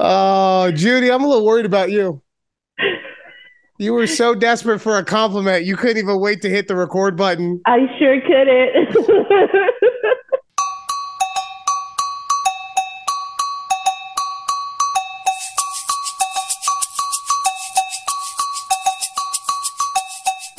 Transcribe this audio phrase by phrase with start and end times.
[0.00, 2.22] Oh, Judy, I'm a little worried about you.
[3.80, 7.16] You were so desperate for a compliment, you couldn't even wait to hit the record
[7.16, 7.60] button.
[7.64, 9.06] I sure couldn't.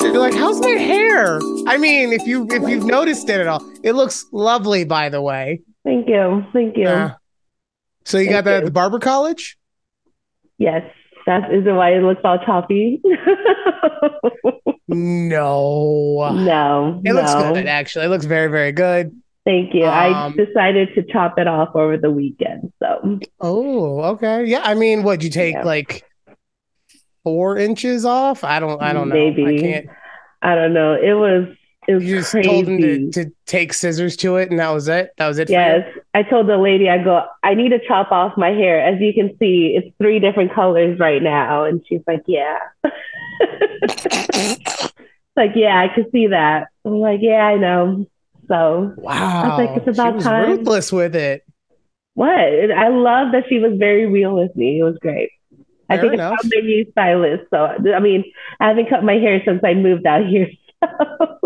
[0.00, 1.40] You're like, how's my hair?
[1.66, 5.20] I mean, if you if you've noticed it at all, it looks lovely, by the
[5.20, 5.60] way.
[5.84, 6.42] Thank you.
[6.54, 7.10] Thank you.
[8.04, 9.56] So you got that at the barber college?
[10.58, 10.82] yes,
[11.26, 13.00] that is why it looks all choppy.
[14.92, 16.30] No.
[16.34, 18.06] no, It looks good, actually.
[18.06, 19.16] It looks very, very good.
[19.44, 19.84] Thank you.
[19.84, 22.72] I Um, decided to chop it off over the weekend.
[22.82, 24.44] So Oh, okay.
[24.46, 24.62] Yeah.
[24.64, 25.62] I mean, what'd you take Yeah.
[25.62, 26.04] like
[27.24, 28.42] four inches off?
[28.44, 29.14] I don't I don't know.
[29.14, 29.60] I Maybe.
[29.60, 29.86] can't
[30.42, 30.94] I don't know.
[30.94, 31.46] It was
[31.88, 32.48] it was you just crazy.
[32.48, 35.10] told him to, to take scissors to it and that was it?
[35.18, 35.48] That was it?
[35.50, 38.80] Yes, I told the lady, I go, I need to chop off my hair.
[38.80, 41.64] As you can see, it's three different colors right now.
[41.64, 42.58] And she's like, Yeah.
[45.36, 46.68] like, yeah, I could see that.
[46.84, 48.06] I'm like, Yeah, I know.
[48.48, 49.56] So, Wow.
[49.58, 50.50] i like, it's about she was time.
[50.50, 51.44] ruthless with it.
[52.14, 52.28] what?
[52.30, 54.80] I love that she was very real with me.
[54.80, 55.30] It was great.
[55.88, 56.38] I think enough.
[56.42, 57.44] it's my new stylist.
[57.50, 58.24] So, I mean,
[58.60, 60.48] I haven't cut my hair since I moved out here.
[60.82, 61.38] So.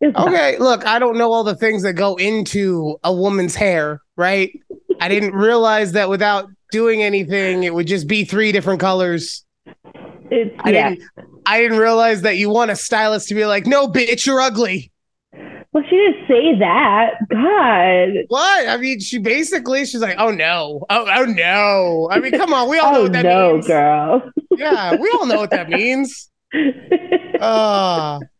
[0.00, 0.16] It's.
[0.16, 4.50] Okay, look, I don't know all the things that go into a woman's hair, right?
[5.00, 9.44] I didn't realize that without doing anything, it would just be three different colors.
[10.30, 10.90] It's, I yeah.
[10.90, 11.04] didn't
[11.46, 14.92] I didn't realize that you want a stylist to be like, no, bitch, you're ugly.
[15.72, 17.10] Well, she didn't say that.
[17.30, 18.24] God.
[18.28, 18.68] What?
[18.68, 20.84] I mean, she basically she's like, oh no.
[20.90, 22.08] Oh, oh no.
[22.10, 23.34] I mean, come on, we all know Oh what that means.
[23.34, 23.66] no, means.
[23.66, 24.30] girl.
[24.56, 26.30] Yeah, we all know what that means.
[27.40, 28.20] Uh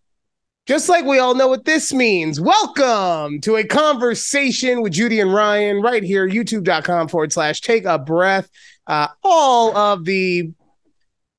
[0.67, 2.41] just like we all know what this means.
[2.41, 7.99] Welcome to a conversation with Judy and Ryan right here, youtube.com forward slash take a
[7.99, 8.49] breath.
[8.87, 10.53] Uh, all of the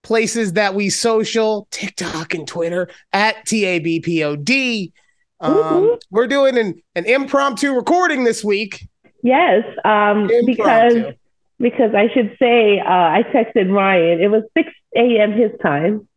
[0.04, 4.92] places that we social, TikTok and Twitter at TABPOD.
[5.40, 6.02] Um, Mhm.
[6.12, 8.88] we're doing an, an impromptu recording this week.
[9.24, 11.14] yes, um, because
[11.60, 14.20] because I should say uh, I texted Ryan.
[14.20, 15.32] It was six a.m.
[15.34, 16.08] his time,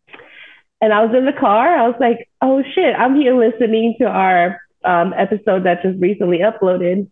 [0.85, 1.67] and I was in the car.
[1.77, 6.39] I was like, "Oh shit!" I'm here listening to our um, episode that just recently
[6.39, 7.09] uploaded.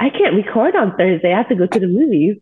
[0.00, 1.32] I can't record on Thursday.
[1.32, 2.36] I have to go to the movies.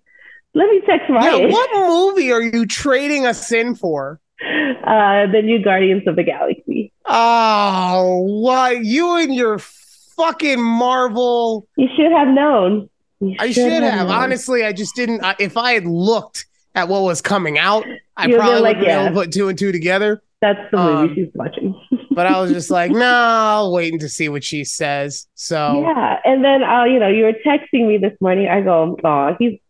[0.55, 1.43] Let me text Ryan.
[1.43, 4.19] Yeah, what movie are you trading us in for?
[4.41, 6.91] uh, the new Guardians of the Galaxy.
[7.05, 11.69] Oh, what you and your fucking Marvel.
[11.77, 12.89] You should have known.
[13.21, 14.07] You I should have.
[14.07, 14.11] known.
[14.11, 15.23] Honestly, I just didn't.
[15.23, 16.47] I if I had looked
[16.79, 17.85] at what was coming out,
[18.17, 20.23] I You'd probably like, would have been able to put two and two together.
[20.41, 21.81] That's the movie Um, she's watching.
[22.11, 25.29] But I was just like, no, I'll wait to see what she says.
[25.37, 28.49] So Yeah, and then uh, you know, you were texting me this morning.
[28.49, 29.61] I go, oh, he's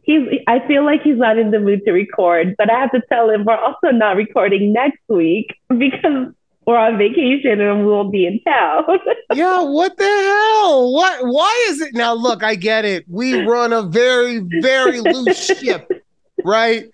[0.00, 0.22] he's.
[0.46, 3.28] I feel like he's not in the mood to record, but I have to tell
[3.28, 6.32] him we're also not recording next week because
[6.66, 8.84] we're on vacation and we won't be in town.
[9.34, 10.92] yeah, what the hell?
[10.92, 11.26] What?
[11.26, 12.14] Why is it now?
[12.14, 13.04] Look, I get it.
[13.08, 15.90] We run a very, very loose ship,
[16.44, 16.84] right?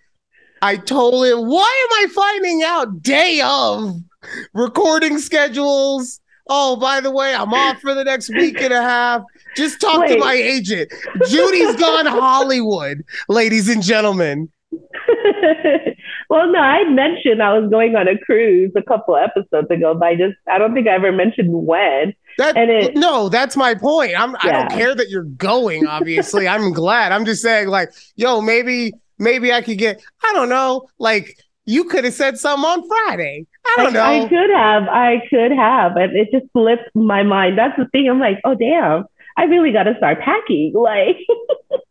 [0.60, 3.94] I told him, why am I finding out day of
[4.52, 6.20] recording schedules?
[6.48, 9.22] Oh, by the way, I'm off for the next week and a half.
[9.56, 10.90] Just talk to my agent.
[11.28, 14.50] Judy's gone Hollywood, ladies and gentlemen.
[16.30, 20.06] well, no, I mentioned I was going on a cruise a couple episodes ago, but
[20.08, 22.14] I just I don't think I ever mentioned when.
[22.38, 24.18] That And it- no, that's my point.
[24.18, 26.46] I'm I don't care that you're going, obviously.
[26.48, 27.12] I'm glad.
[27.12, 31.84] I'm just saying, like, yo, maybe, maybe I could get, I don't know, like you
[31.84, 33.46] could have said something on Friday.
[33.66, 34.00] I don't know.
[34.00, 37.58] I, I could have, I could have, but it just slipped my mind.
[37.58, 38.08] That's the thing.
[38.08, 39.04] I'm like, oh damn,
[39.36, 40.72] I really got to start packing.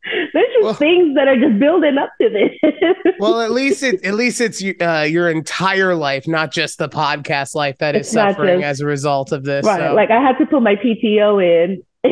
[0.10, 3.14] Like, there's just Well- things that are just building up to this.
[3.20, 7.54] well, at least it at least it's uh, your entire life, not just the podcast
[7.54, 9.66] life that is It's not suffering just- as a result of this.
[9.66, 9.80] right?
[9.82, 9.94] so.
[9.94, 11.84] Like, I had to put my PTO in.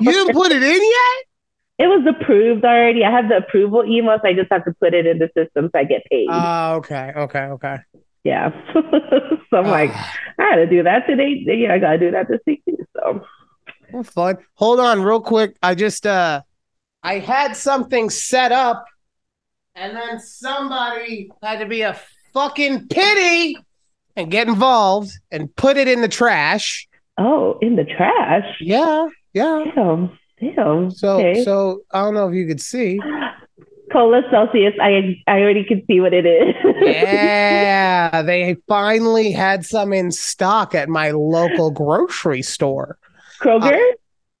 [0.00, 1.24] you didn't put it in yet?
[1.78, 3.04] It was approved already.
[3.04, 4.20] I have the approval emails.
[4.24, 6.28] I just have to put it in the system so I get paid.
[6.30, 7.76] Oh, okay, okay, okay.
[8.22, 8.50] yeah.
[8.74, 11.42] so I'm like, Ah, I had to do that today.
[11.46, 12.62] Yeah, I got to do that this week.
[12.68, 13.24] too, So.
[13.92, 14.38] well, fun.
[14.54, 15.56] Hold on, real quick.
[15.62, 16.42] I just uh,
[17.02, 18.84] I had something set up,
[19.74, 21.98] and then somebody had to be a
[22.32, 23.56] fucking pity
[24.16, 26.86] and get involved and put it in the trash.
[27.18, 28.56] Oh, in the trash.
[28.60, 29.64] Yeah, yeah.
[29.74, 30.18] Damn.
[30.52, 30.90] Damn.
[30.90, 31.44] So, okay.
[31.44, 33.00] so I don't know if you could see.
[33.92, 34.74] Cola Celsius.
[34.80, 36.54] I I already can see what it is.
[36.82, 42.98] Yeah, they finally had some in stock at my local grocery store.
[43.40, 43.78] Kroger.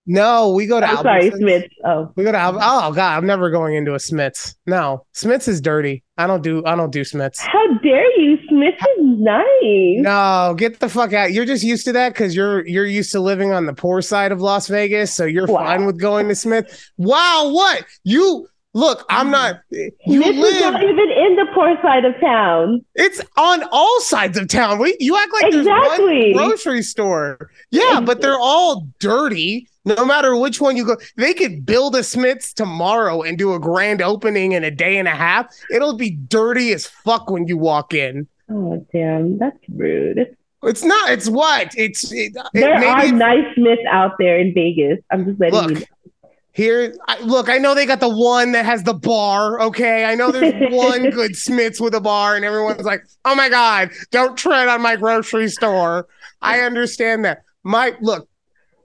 [0.06, 1.38] No, we go to I'm sorry, Albertsons.
[1.38, 1.64] Smith.
[1.84, 4.54] Oh, We go to Al- oh god, I'm never going into a Smith's.
[4.66, 6.04] No, Smith's is dirty.
[6.18, 7.40] I don't do I don't do Smith's.
[7.40, 8.36] how dare you?
[8.48, 10.02] Smiths is nice.
[10.04, 11.32] No, get the fuck out.
[11.32, 14.30] You're just used to that because you're you're used to living on the poor side
[14.30, 15.64] of Las Vegas, so you're Wow.
[15.64, 16.90] fine with going to Smith.
[16.98, 19.06] Wow, what you look?
[19.08, 19.56] I'm not.
[19.70, 19.90] You
[20.22, 22.84] Smith is not even in the poor side of town.
[22.94, 24.78] It's on all sides of town.
[24.80, 26.24] We you act like Exactly.
[26.24, 27.50] there's one grocery store.
[27.70, 29.68] Yeah, but they're all dirty.
[29.84, 33.58] No matter which one you go, they could build a Smith's tomorrow and do a
[33.60, 35.46] grand opening in a day and a half.
[35.70, 38.26] It'll be dirty as fuck when you walk in.
[38.50, 40.36] Oh damn, that's rude.
[40.62, 41.10] It's not.
[41.10, 41.72] It's what?
[41.76, 44.98] It's it, it- There maybe are nice Smiths out there in Vegas.
[45.10, 46.30] I'm just letting you Look, know.
[46.52, 46.94] here.
[47.06, 49.60] I, look, I know they got the one that has the bar.
[49.60, 53.50] Okay, I know there's one good Smiths with a bar, and everyone's like, "Oh my
[53.50, 56.06] god, don't tread on my grocery store."
[56.40, 57.42] I understand that.
[57.62, 58.26] My look,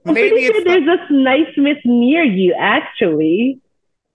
[0.06, 0.86] I'm maybe pretty sure it's.
[0.86, 3.60] there's a nice Smith near you, actually.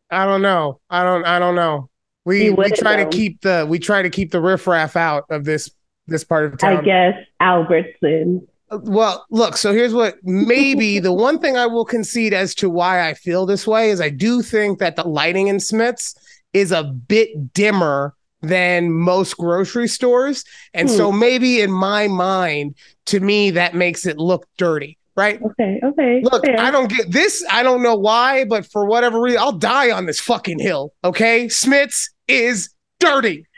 [0.10, 0.80] I don't know.
[0.90, 1.26] I don't.
[1.26, 1.90] I don't know.
[2.26, 5.46] We we wouldn't try to keep the we try to keep the riffraff out of
[5.46, 5.70] this
[6.08, 6.78] this part of town.
[6.78, 8.48] I guess Albertson.
[8.72, 13.08] Well, look, so here's what maybe the one thing I will concede as to why
[13.08, 16.16] I feel this way is I do think that the lighting in Smith's
[16.52, 20.46] is a bit dimmer than most grocery stores.
[20.74, 21.20] And so hmm.
[21.20, 22.76] maybe in my mind,
[23.08, 25.42] to me, that makes it look dirty, right?
[25.42, 26.22] Okay, okay.
[26.24, 26.60] Look, fair.
[26.60, 27.46] I don't get this.
[27.52, 30.94] I don't know why, but for whatever reason, I'll die on this fucking hill.
[31.04, 31.50] Okay.
[31.50, 32.70] Smith's is
[33.00, 33.46] dirty.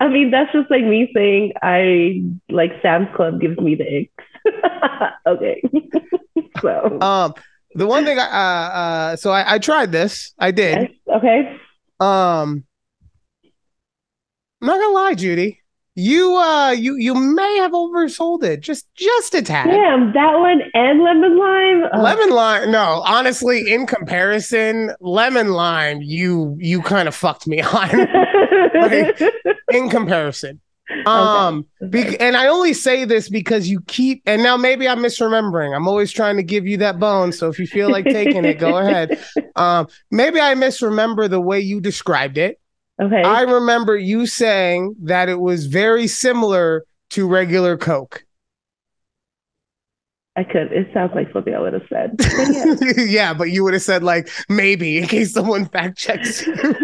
[0.00, 4.24] I mean, that's just like me saying I like Sam's Club gives me the icks.
[5.26, 5.62] okay.
[6.60, 7.34] so, Um,
[7.74, 10.34] the one thing I, uh, uh, so I, I tried this.
[10.38, 10.80] I did.
[10.80, 11.56] yes, okay.
[12.00, 12.64] Um,
[14.62, 15.59] I'm not gonna lie, Judy.
[16.00, 19.66] You uh you you may have oversold it just just a tad.
[19.66, 22.02] Damn, that one and lemon lime.
[22.02, 27.90] Lemon lime, no, honestly, in comparison, lemon lime, you you kind of fucked me on
[29.72, 30.60] in comparison.
[31.06, 35.72] Um, be- and I only say this because you keep, and now maybe I'm misremembering.
[35.74, 37.30] I'm always trying to give you that bone.
[37.30, 39.18] So if you feel like taking it, go ahead.
[39.56, 42.58] Um, maybe I misremember the way you described it.
[43.00, 43.22] Okay.
[43.22, 48.24] I remember you saying that it was very similar to regular Coke.
[50.36, 50.72] I could.
[50.72, 52.16] It sounds like something I would have said.
[52.16, 53.04] But yeah.
[53.04, 56.74] yeah, but you would have said like maybe in case someone fact checks you.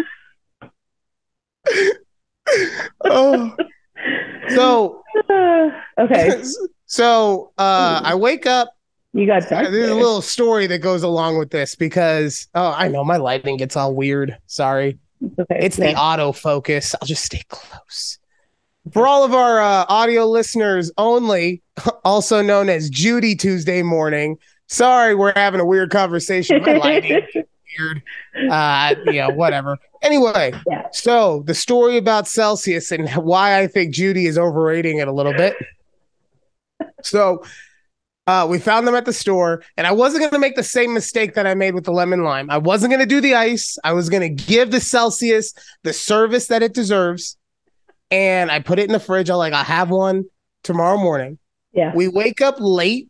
[3.05, 3.55] oh,
[4.49, 5.01] so
[5.99, 6.43] okay.
[6.85, 8.73] so uh, I wake up.
[9.13, 9.71] You got dark.
[9.71, 13.57] There's a little story that goes along with this because oh, I know my lighting
[13.57, 14.37] gets all weird.
[14.45, 14.99] Sorry.
[15.39, 15.59] Okay.
[15.61, 15.95] It's the yeah.
[15.97, 16.95] autofocus.
[17.01, 18.19] I'll just stay close.
[18.93, 21.61] For all of our uh, audio listeners only,
[22.05, 24.37] also known as Judy Tuesday morning.
[24.67, 26.61] Sorry, we're having a weird conversation.
[26.61, 27.21] My lighting
[27.79, 28.01] weird.
[28.51, 29.77] Uh, yeah, whatever.
[30.01, 30.87] Anyway, Yeah.
[30.91, 35.33] so the story about Celsius and why I think Judy is overrating it a little
[35.33, 35.55] bit.
[37.03, 37.43] So
[38.27, 40.93] uh, we found them at the store, and I wasn't going to make the same
[40.93, 42.49] mistake that I made with the lemon lime.
[42.49, 43.77] I wasn't going to do the ice.
[43.85, 45.53] I was going to give the Celsius
[45.83, 47.37] the service that it deserves,
[48.11, 49.29] and I put it in the fridge.
[49.29, 50.25] I'm like, I'll have one
[50.63, 51.39] tomorrow morning.
[51.71, 51.93] Yeah.
[51.95, 53.09] We wake up late,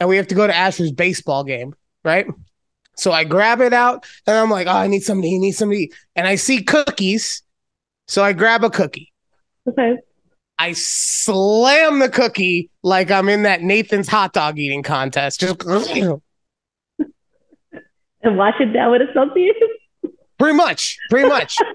[0.00, 2.26] and we have to go to Asher's baseball game, right?
[2.96, 5.78] So I grab it out, and I'm like, oh, I need eat, I need something
[5.78, 5.94] to eat.
[6.16, 7.42] And I see cookies,
[8.08, 9.12] so I grab a cookie.
[9.68, 9.98] Okay.
[10.58, 15.40] I slam the cookie like I'm in that Nathan's hot dog eating contest.
[15.40, 15.62] Just
[18.20, 19.54] And wash it down with a Celsius.
[20.38, 21.56] pretty much, pretty much.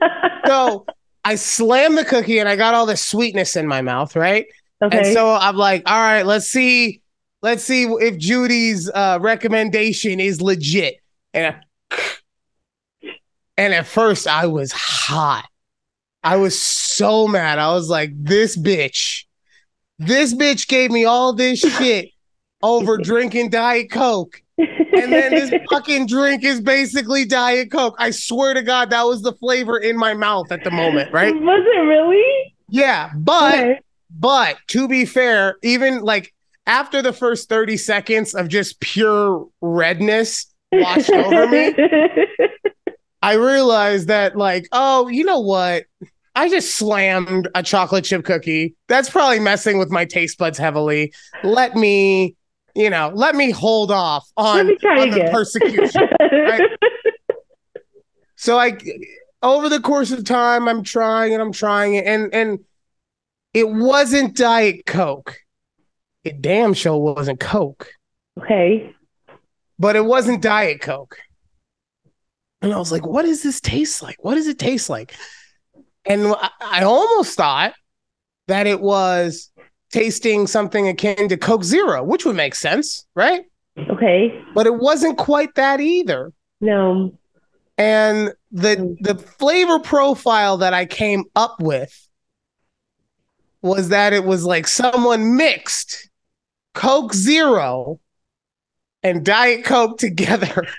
[0.46, 0.86] So
[1.24, 4.46] I slam the cookie and I got all the sweetness in my mouth, right?
[4.84, 4.98] okay.
[4.98, 7.02] And so I'm like, all right, let's see,
[7.42, 10.96] let's see if Judy's uh, recommendation is legit.
[11.34, 13.08] And I,
[13.56, 15.46] and at first I was hot.
[16.24, 17.60] I was so mad.
[17.60, 19.26] I was like, this bitch,
[20.00, 22.10] this bitch gave me all this shit
[22.62, 24.42] over drinking Diet Coke.
[24.58, 27.96] And then this fucking drink is basically Diet Coke.
[27.98, 31.34] I swear to God, that was the flavor in my mouth at the moment, right?
[31.36, 32.56] Was it really?
[32.70, 33.10] Yeah.
[33.16, 33.80] But Okay.
[34.18, 36.34] but to be fair, even like
[36.66, 41.76] after the first 30 seconds of just pure redness washed over me,
[43.24, 45.86] I realized that, like, oh, you know what?
[46.36, 48.76] I just slammed a chocolate chip cookie.
[48.88, 51.14] That's probably messing with my taste buds heavily.
[51.44, 52.36] Let me,
[52.76, 56.08] you know, let me hold off on, on the persecution.
[56.20, 56.62] right?
[58.36, 58.78] So I
[59.42, 62.60] over the course of time, I'm trying and I'm trying it, and and
[63.54, 65.38] it wasn't Diet Coke.
[66.26, 67.88] It damn sure wasn't Coke.
[68.38, 68.94] okay.
[69.80, 71.20] but it wasn't Diet Coke.
[72.64, 74.24] And I was like, what does this taste like?
[74.24, 75.14] What does it taste like?
[76.06, 77.74] And I, I almost thought
[78.48, 79.52] that it was
[79.92, 83.44] tasting something akin to Coke Zero, which would make sense, right?
[83.78, 84.42] Okay.
[84.56, 86.32] But it wasn't quite that either.
[86.62, 87.18] No.
[87.78, 88.98] And the mm.
[89.02, 92.08] the flavor profile that I came up with
[93.62, 96.10] was that it was like someone mixed
[96.74, 98.00] Coke Zero
[99.02, 100.66] and Diet Coke together.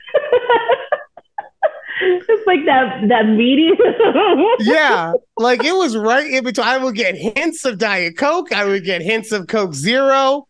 [2.46, 3.76] like that that medium.
[4.60, 6.66] yeah, like it was right in between.
[6.66, 8.52] I would get hints of Diet Coke.
[8.52, 10.46] I would get hints of Coke Zero.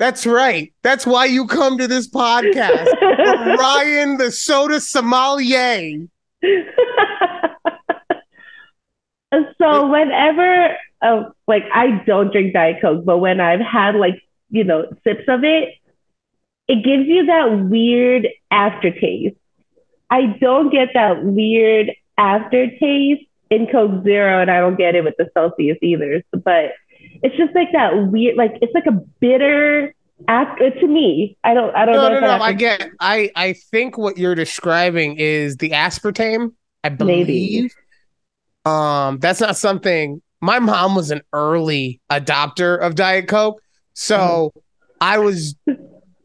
[0.00, 0.72] That's right.
[0.82, 2.86] That's why you come to this podcast,
[3.58, 6.06] Ryan, the soda sommelier.
[9.58, 14.64] so whenever, uh, like, I don't drink Diet Coke, but when I've had like you
[14.64, 15.74] know sips of it,
[16.66, 19.36] it gives you that weird aftertaste.
[20.10, 25.14] I don't get that weird aftertaste in Coke Zero, and I don't get it with
[25.18, 26.22] the Celsius either.
[26.32, 26.72] But
[27.22, 29.94] it's just like that weird, like it's like a bitter
[30.28, 31.36] after to me.
[31.44, 32.20] I don't, I don't No, know.
[32.20, 32.42] no, no.
[32.42, 32.88] I get.
[33.00, 36.52] I I think what you're describing is the aspartame.
[36.84, 37.26] I believe.
[37.26, 37.56] Maybe.
[37.56, 37.74] believe.
[38.66, 40.20] Um, that's not something.
[40.40, 43.60] My mom was an early adopter of Diet Coke,
[43.94, 44.52] so
[45.00, 45.54] I was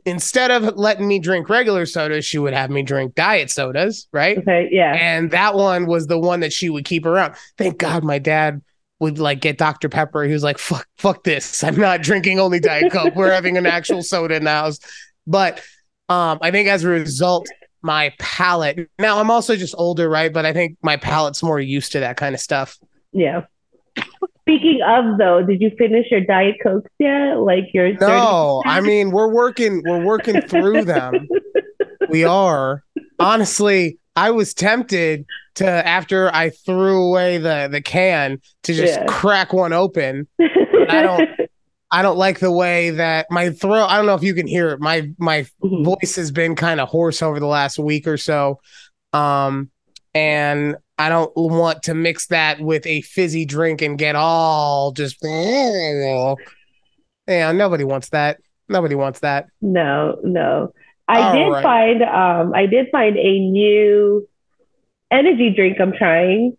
[0.05, 4.37] instead of letting me drink regular sodas, she would have me drink diet sodas, right?
[4.37, 4.93] Okay, yeah.
[4.93, 7.35] And that one was the one that she would keep around.
[7.57, 8.61] Thank God my dad
[8.99, 9.89] would like get Dr.
[9.89, 10.23] Pepper.
[10.23, 11.63] He was like, fuck, fuck this.
[11.63, 13.15] I'm not drinking only Diet Coke.
[13.15, 14.79] We're having an actual soda in the house.
[15.27, 15.61] But
[16.07, 17.47] um, I think as a result,
[17.81, 20.33] my palate now I'm also just older, right?
[20.33, 22.79] But I think my palate's more used to that kind of stuff.
[23.11, 23.45] Yeah.
[24.47, 27.39] Speaking of though, did you finish your diet cokes yet?
[27.39, 28.69] Like your No, 30%?
[28.71, 31.27] I mean we're working, we're working through them.
[32.09, 32.83] we are.
[33.19, 35.25] Honestly, I was tempted
[35.55, 39.05] to after I threw away the the can to just Yeah.
[39.07, 40.27] crack one open.
[40.39, 41.29] I don't-
[41.91, 43.85] I don't like the way that my throat.
[43.85, 44.79] I don't know if you can hear it.
[44.81, 45.85] My my Mhm.
[45.85, 48.59] voice has been kind of hoarse over the last week or so,
[49.13, 49.69] um,
[50.13, 55.17] and I don't want to mix that with a fizzy drink and get all just.
[57.27, 58.39] Yeah, nobody wants that.
[58.69, 59.47] Nobody wants that.
[59.61, 60.73] No, no.
[61.07, 61.63] I All did right.
[61.63, 64.27] find um I did find a new
[65.11, 66.57] energy drink I'm trying.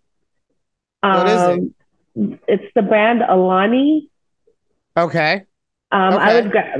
[1.02, 2.40] Um What is it?
[2.48, 4.10] it's the brand Alani.
[4.96, 5.44] Okay.
[5.92, 6.74] Um I would gra-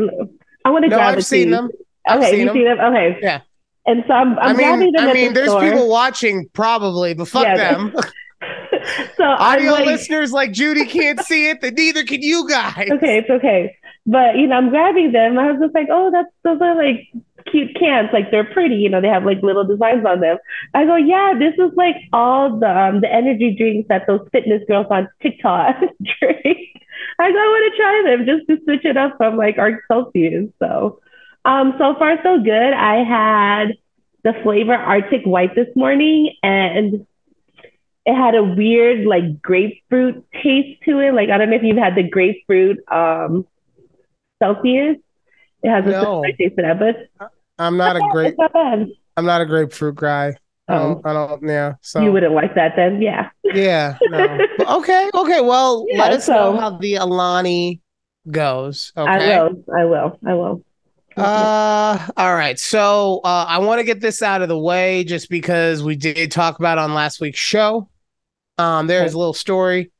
[0.64, 1.70] I want to No, grab I've it seen them.
[2.08, 2.56] I've Okay, seen you them.
[2.56, 2.80] see them?
[2.80, 3.18] Okay.
[3.22, 3.40] Yeah.
[3.86, 5.62] And so I'm, I'm I grabbing mean, them I mean, the there's store.
[5.62, 7.94] people watching probably, but fuck them.
[9.16, 12.88] so Audio like, listeners like Judy can't see it, then neither can you guys.
[12.90, 13.76] okay, it's okay.
[14.06, 15.34] But you know, I'm grabbing them.
[15.34, 17.08] My husband's like, "Oh, that's those are like
[17.50, 18.10] cute cans.
[18.12, 18.76] Like they're pretty.
[18.76, 20.38] You know, they have like little designs on them."
[20.74, 24.62] I go, "Yeah, this is like all the um, the energy drinks that those fitness
[24.68, 25.76] girls on TikTok
[26.20, 26.58] drink."
[27.18, 29.82] I go, "I want to try them just to switch it up from like our
[29.88, 31.00] Celsius." So,
[31.46, 32.72] um, so far so good.
[32.72, 33.74] I had
[34.24, 37.06] the flavor Arctic White this morning, and
[38.04, 41.14] it had a weird like grapefruit taste to it.
[41.14, 43.46] Like I don't know if you've had the grapefruit um
[44.42, 44.96] Celsius.
[45.62, 46.00] It has a No.
[46.02, 48.54] similar taste to that, but I'm not a it's not.
[49.16, 50.34] I'm not a grapefruit guy.
[50.68, 51.74] I Oh, don't, I don't yeah.
[51.80, 53.30] So you wouldn't like that then, yeah.
[53.44, 54.38] yeah, no.
[54.78, 55.40] Okay, okay.
[55.40, 57.80] Well, Yeah, let us know how the Alani
[58.28, 58.92] goes.
[58.96, 59.34] Okay.
[59.36, 59.64] I will.
[59.74, 60.18] I will.
[60.26, 60.64] I will.
[61.16, 62.58] Uh, all right.
[62.58, 66.30] So uh, I want to get this out of the way just because we did
[66.30, 67.88] talk about it on last week's show.
[68.58, 69.90] Um, there's a little story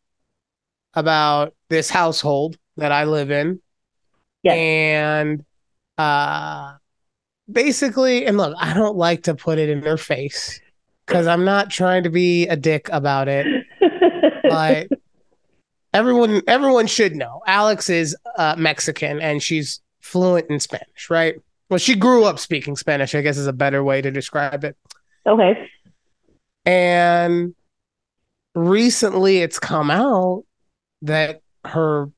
[0.95, 3.61] about this household that I live in.
[4.43, 4.57] Yes.
[4.57, 5.45] And
[5.99, 6.75] uh
[7.51, 10.61] basically, and look, I don't like to put it in their face
[11.07, 13.47] because I'm not trying to be a dick about it
[14.43, 14.89] but
[15.93, 21.37] everyone everyone should know Alex is uh, Mexican and she's fluent in Spanish, right?
[21.69, 24.77] Well, she grew up speaking Spanish, I guess is a better way to describe it.
[25.27, 25.69] okay.
[26.65, 27.55] And
[28.55, 30.45] recently it's come out
[31.03, 32.11] that her,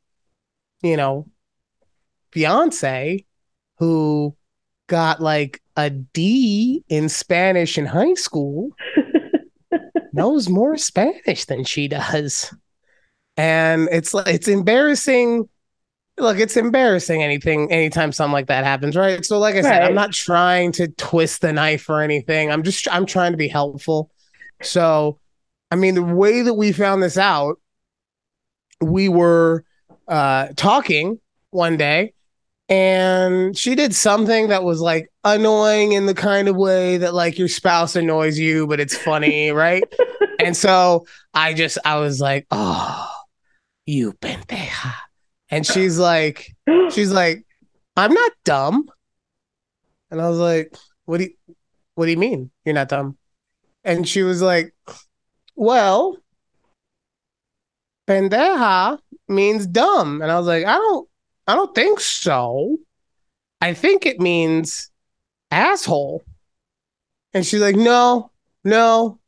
[0.83, 1.27] you know,
[2.33, 3.25] fiance
[3.79, 4.37] who
[4.87, 8.71] got like a D in Spanish in high school
[10.13, 12.55] knows more Spanish than she does.
[13.37, 15.49] And it's like it's embarrassing.
[16.19, 19.25] Look, it's embarrassing anything anytime something like that happens, right?
[19.25, 22.51] So like I said, I'm not trying to twist the knife or anything.
[22.51, 24.11] I'm just I'm trying to be helpful.
[24.63, 25.19] So
[25.71, 27.61] I mean the way that we found this out,
[28.81, 29.65] we were
[30.07, 31.21] uh talking
[31.51, 32.13] one day
[32.69, 37.39] and she did something that was like annoying in the kind of way that like
[37.39, 39.85] your spouse annoys you, but it's funny, right?
[40.39, 43.09] And so I just I was like, oh,
[43.87, 44.95] you pendeja.
[45.51, 46.55] And she's like,
[46.91, 47.45] she's like,
[47.97, 48.89] I'm not dumb.
[50.11, 50.75] And I was like,
[51.05, 51.55] what do you
[51.95, 53.17] what do you mean you're not dumb?
[53.83, 54.75] And she was like,
[55.57, 56.19] Well,
[58.07, 60.23] pendeja means dumb.
[60.23, 61.09] And I was like, I don't
[61.47, 62.77] I don't think so.
[63.61, 64.91] I think it means
[65.51, 66.23] asshole.
[67.35, 68.31] And she's like, No,
[68.65, 69.19] no.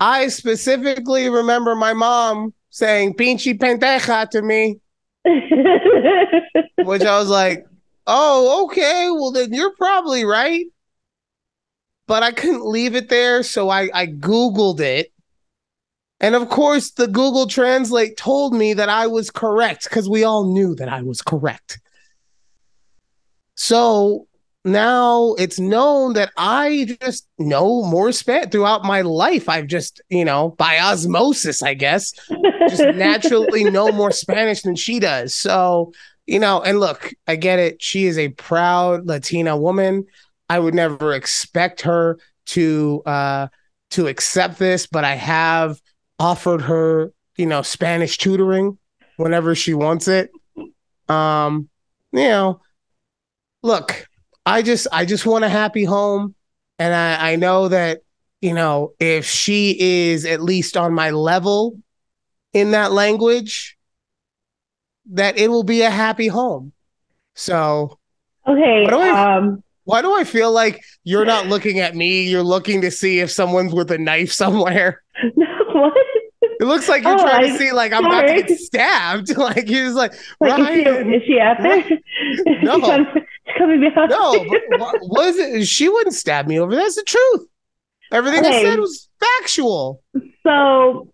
[0.00, 4.80] I specifically remember my mom saying pinche pendeja to me.
[5.24, 7.66] Which I was like,
[8.06, 9.08] oh, okay.
[9.10, 10.66] Well, then you're probably right.
[12.06, 13.42] But I couldn't leave it there.
[13.42, 15.10] So I, I Googled it.
[16.20, 20.52] And of course, the Google Translate told me that I was correct because we all
[20.52, 21.80] knew that I was correct.
[23.54, 24.26] So
[24.64, 29.48] now it's known that I just know more Spanish throughout my life.
[29.48, 32.12] I've just, you know, by osmosis, I guess,
[32.68, 35.34] just naturally know more Spanish than she does.
[35.34, 35.92] So,
[36.26, 37.82] you know, and look, I get it.
[37.82, 40.06] She is a proud Latina woman.
[40.48, 43.48] I would never expect her to uh
[43.90, 45.80] to accept this, but I have
[46.18, 48.78] offered her, you know, Spanish tutoring
[49.18, 50.30] whenever she wants it.
[51.08, 51.68] Um,
[52.12, 52.60] you know,
[53.62, 54.06] look,
[54.46, 56.34] I just I just want a happy home.
[56.78, 58.02] And I, I know that,
[58.40, 61.78] you know, if she is at least on my level
[62.52, 63.76] in that language,
[65.12, 66.72] that it will be a happy home.
[67.34, 67.98] So
[68.46, 68.84] okay.
[68.84, 72.28] Why do I, um why do I feel like you're not looking at me?
[72.28, 75.02] You're looking to see if someone's with a knife somewhere.
[75.34, 75.92] what?
[76.60, 79.36] It looks like you're Oh, trying to I'm see like I'm about to get stabbed.
[79.36, 81.84] Like you're just like Like, is, she, is she out there?
[82.62, 82.78] No.
[83.58, 84.10] Coming- behind.
[84.10, 84.32] No,
[84.78, 85.66] what was it?
[85.66, 86.74] She wouldn't stab me over.
[86.74, 87.46] That's the truth.
[88.12, 90.02] Everything I said was factual.
[90.44, 91.08] So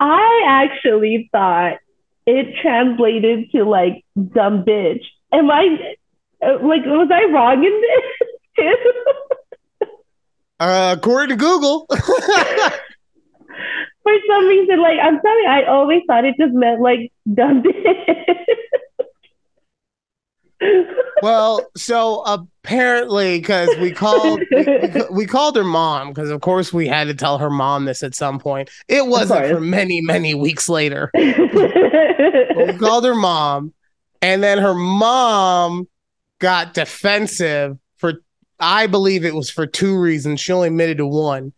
[0.00, 1.78] I actually thought
[2.26, 5.04] it translated to like dumb bitch.
[5.32, 5.94] Am I
[6.44, 8.28] uh, like was I wrong in this?
[10.60, 11.84] Uh, according to Google.
[11.90, 11.96] For
[14.30, 18.24] some reason, like I'm sorry, I always thought it just meant like dumb bitch.
[21.22, 26.86] Well, so apparently, because we called we, we- called her mom, because of course we
[26.86, 28.70] had to tell her mom this at some point.
[28.88, 31.10] It wasn't for many, many weeks later.
[32.56, 33.74] We called her mom,
[34.22, 35.88] and then her mom
[36.38, 38.14] got defensive for
[38.60, 40.40] I believe it was for two reasons.
[40.40, 41.52] She only admitted to one.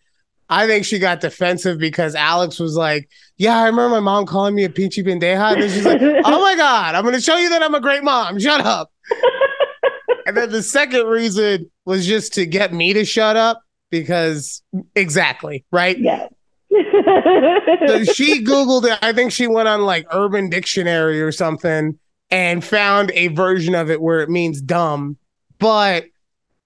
[0.49, 4.55] I think she got defensive because Alex was like, "Yeah, I remember my mom calling
[4.55, 7.37] me a peachy pendeja," and then she's like, "Oh my god, I'm going to show
[7.37, 8.38] you that I'm a great mom.
[8.38, 8.90] Shut up."
[10.27, 14.62] and then the second reason was just to get me to shut up because
[14.95, 15.99] exactly right.
[15.99, 16.29] yeah.
[16.71, 18.99] So she Googled it.
[19.03, 21.99] I think she went on like Urban Dictionary or something
[22.31, 25.16] and found a version of it where it means dumb,
[25.59, 26.07] but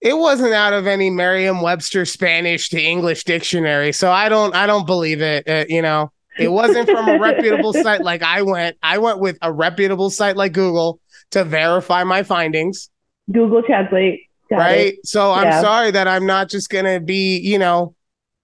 [0.00, 3.92] it wasn't out of any Merriam-Webster Spanish to English dictionary.
[3.92, 5.46] So I don't, I don't believe it.
[5.46, 8.79] Uh, you know, it wasn't from a reputable site like I went.
[8.83, 10.98] I went with a reputable site like Google
[11.31, 12.90] to verify my findings.
[13.31, 14.23] Google Translate.
[14.51, 14.95] Got right.
[14.95, 15.07] it.
[15.07, 17.95] So I'm sorry that I'm not just gonna be, you know,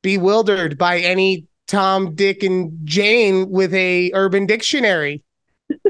[0.03, 5.25] bewildered by any Tom, Dick, and Jane with a Urban Dictionary.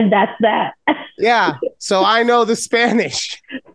[0.00, 0.72] And that's that.
[1.18, 1.58] Yeah.
[1.76, 3.38] So I know the Spanish.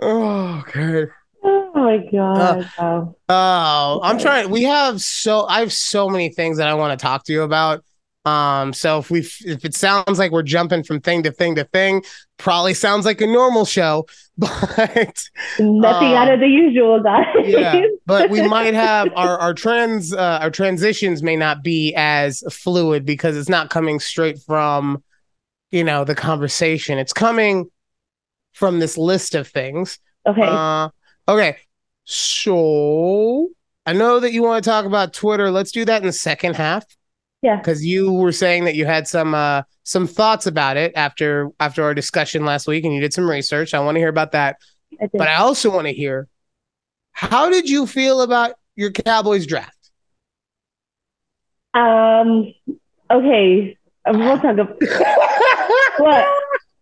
[0.00, 1.06] oh, okay.
[1.42, 2.68] Oh my god.
[2.78, 3.14] wow.
[3.28, 4.50] Oh, I'm trying.
[4.50, 7.42] We have so I have so many things that I want to talk to you
[7.42, 7.84] about.
[8.26, 11.64] Um, so if we if it sounds like we're jumping from thing to thing to
[11.64, 12.02] thing,
[12.36, 14.06] probably sounds like a normal show,
[14.38, 15.24] but
[15.58, 17.24] Nothing Uh, out of the usual, guys.
[17.44, 22.42] yeah but we might have our our trans uh, our transitions may not be as
[22.50, 25.02] fluid because it's not coming straight from
[25.70, 27.70] you know the conversation it's coming
[28.52, 30.42] from this list of things okay.
[30.44, 30.88] uh
[31.30, 31.56] okay
[32.04, 33.48] so
[33.86, 36.56] i know that you want to talk about twitter let's do that in the second
[36.56, 36.84] half
[37.42, 37.56] Yeah.
[37.56, 41.82] because you were saying that you had some uh some thoughts about it after after
[41.82, 44.56] our discussion last week and you did some research i want to hear about that
[45.00, 46.26] I but I also want to hear
[47.12, 49.76] how did you feel about your Cowboys draft?
[51.74, 52.52] um.
[53.10, 53.76] Okay.
[54.06, 54.76] We'll talk about.
[55.98, 56.34] Well,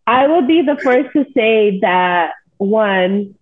[0.07, 3.35] I will be the first to say that one,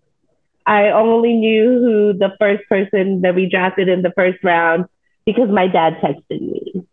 [0.66, 4.87] I only knew who the first person that we drafted in the first round
[5.24, 6.87] because my dad texted me.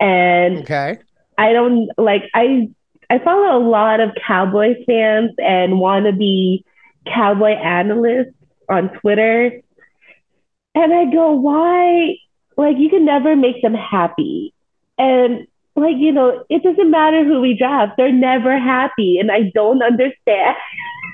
[0.00, 0.98] And Okay.
[1.38, 2.68] I don't like I
[3.10, 6.64] I follow a lot of cowboy fans and wannabe
[7.06, 8.34] cowboy analysts
[8.68, 9.60] on Twitter.
[10.74, 12.16] And I go, why
[12.56, 14.54] like you can never make them happy.
[14.98, 17.92] And like, you know, it doesn't matter who we draft.
[17.96, 19.18] They're never happy.
[19.18, 20.56] And I don't understand.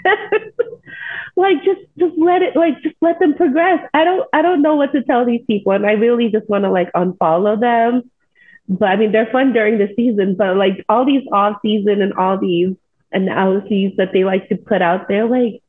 [1.37, 3.81] like just just let it like just let them progress.
[3.95, 5.73] I don't I don't know what to tell these people.
[5.73, 8.11] And I really just want to like unfollow them.
[8.69, 12.13] But I mean they're fun during the season, but like all these off season and
[12.15, 12.75] all these
[13.13, 15.63] analyses that they like to put out there, like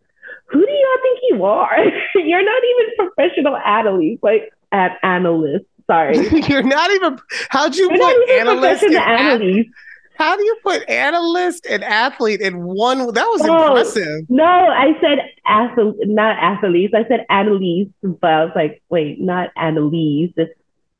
[0.47, 1.77] who do y'all think you are?
[2.15, 5.65] You're not even professional athletes, like at analysts.
[5.87, 6.17] Sorry.
[6.47, 7.19] You're not even.
[7.49, 8.81] How'd you You're put analyst?
[8.81, 9.69] Professional analysts.
[10.17, 12.99] How do you put analyst and athlete in one?
[13.13, 13.67] That was Oh.
[13.67, 14.29] impressive.
[14.29, 16.93] No, I said athlete, not athletes.
[16.95, 20.33] I said analysts, but I was like, wait, not analysts.
[20.37, 20.53] It's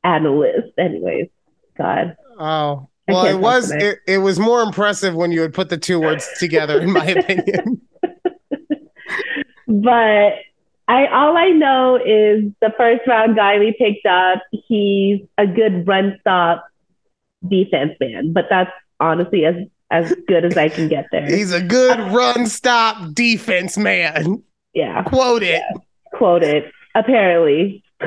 [0.04, 0.68] analyst.
[0.78, 1.28] Anyways,
[1.76, 2.16] God.
[2.38, 2.88] Oh.
[3.10, 6.28] Well, it was it, it was more impressive when you would put the two words
[6.38, 7.80] together, in my opinion.
[9.66, 10.32] But
[10.88, 15.86] I all I know is the first round guy we picked up, he's a good
[15.86, 16.64] run stop
[17.46, 18.32] defense man.
[18.32, 19.56] But that's honestly as
[19.90, 21.26] as good as I can get there.
[21.34, 24.42] He's a good run stop defense man.
[24.74, 25.02] Yeah.
[25.04, 25.62] Quote it.
[26.12, 26.64] Quoted.
[26.94, 27.82] Apparently.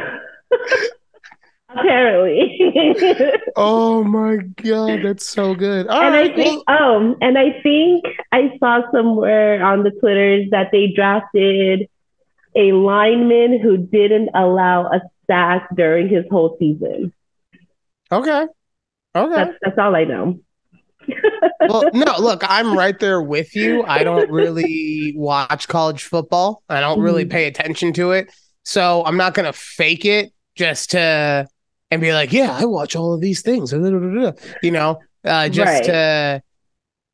[1.69, 2.57] Apparently.
[3.57, 5.87] Oh my god, that's so good.
[5.87, 6.31] All and right.
[6.31, 11.89] I think, um, and I think I saw somewhere on the Twitters that they drafted
[12.55, 17.13] a lineman who didn't allow a sack during his whole season.
[18.11, 18.47] okay.
[19.13, 19.35] Okay.
[19.35, 20.39] That's that's all I know.
[21.67, 23.83] Well, no, look, I'm right there with you.
[23.83, 26.63] I don't really watch college football.
[26.69, 27.29] I don't really Mhm.
[27.31, 28.31] pay attention to it.
[28.63, 31.47] So I'm not going to fake it just to
[31.89, 33.73] and be like, yeah, I watch all of these things.
[34.63, 35.83] You know, uh, just Right.
[35.85, 36.41] to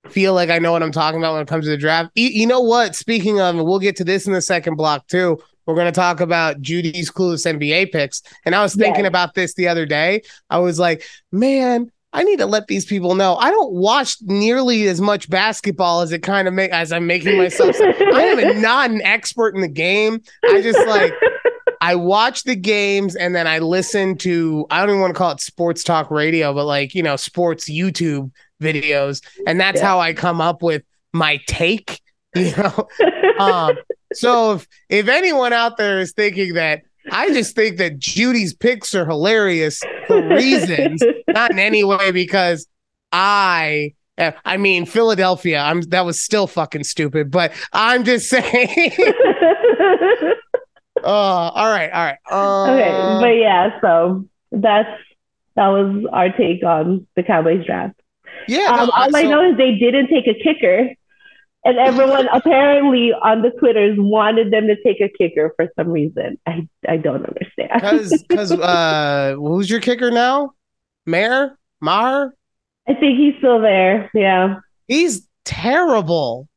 [0.10, 2.12] feel like I know what I'm talking about when it comes to the draft.
[2.16, 2.96] You, you know what?
[2.96, 5.40] Speaking of, we'll get to this in the second block too.
[5.66, 8.22] We're going to talk about Judy's clueless NBA picks.
[8.46, 10.22] And I was thinking about this the other day.
[10.50, 14.88] I was like, man, I need to let these people know I don't watch nearly
[14.88, 17.76] as much basketball as it kind of make as I'm making myself.
[17.80, 20.22] I am not an expert in the game.
[20.46, 21.14] I just like
[21.82, 25.32] I watch the games and then I listen to I don't even want to call
[25.32, 29.88] it sports talk radio, but like you know sports YouTube videos, and that's Yeah.
[29.88, 32.02] how I come up with my take.
[32.36, 32.88] You know,
[33.40, 33.78] um,
[34.14, 38.94] so if if anyone out there is thinking that I just think that Judy's picks
[38.96, 42.68] are hilarious for reasons, not in any way because
[43.12, 43.94] I.
[44.44, 45.60] I mean, Philadelphia.
[45.60, 48.92] I'm that was still fucking stupid, but I'm just saying.
[51.04, 52.18] uh, all right, all right.
[52.32, 54.90] Uh, okay, but yeah, so that's
[55.56, 58.00] that was our take on the Cowboys draft.
[58.48, 58.66] yeah.
[58.70, 60.90] Um, no, I- all I so- know is they didn't take a kicker,
[61.68, 66.40] and everyone apparently on the Twitters wanted them to take a kicker for some reason.
[66.48, 68.22] I I don't understand.
[68.28, 70.54] Because, uh, who's your kicker now?
[71.06, 72.34] Mayor, Maher.
[72.88, 74.10] I think he's still there.
[74.14, 76.48] Yeah, He's terrible.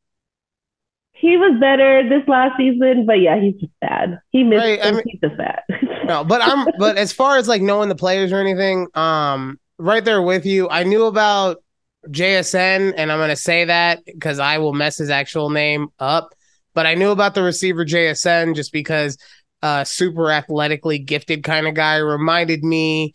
[1.13, 4.19] he was better this last season, but yeah, he's just bad.
[4.31, 4.61] He missed.
[4.65, 5.61] Right, I mean- he's just bad.
[6.07, 10.05] No, but I'm, but as far as like knowing the players or anything, um, right
[10.05, 10.69] there with you.
[10.69, 11.63] I knew about
[12.09, 16.35] JSN, and I'm gonna say that because I will mess his actual name up.
[16.75, 19.19] But I knew about the receiver JSN just because,
[19.63, 23.15] uh, super athletically gifted kind of guy reminded me,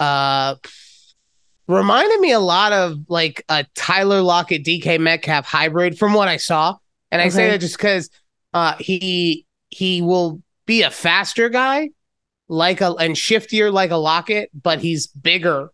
[0.00, 0.56] uh.
[1.68, 6.36] Reminded me a lot of like a Tyler Lockett, DK Metcalf hybrid from what I
[6.36, 6.76] saw.
[7.10, 8.08] And I say that just because
[8.54, 11.90] uh, he he will be a faster guy,
[12.48, 15.70] like a and shiftier like a Lockett, but he's bigger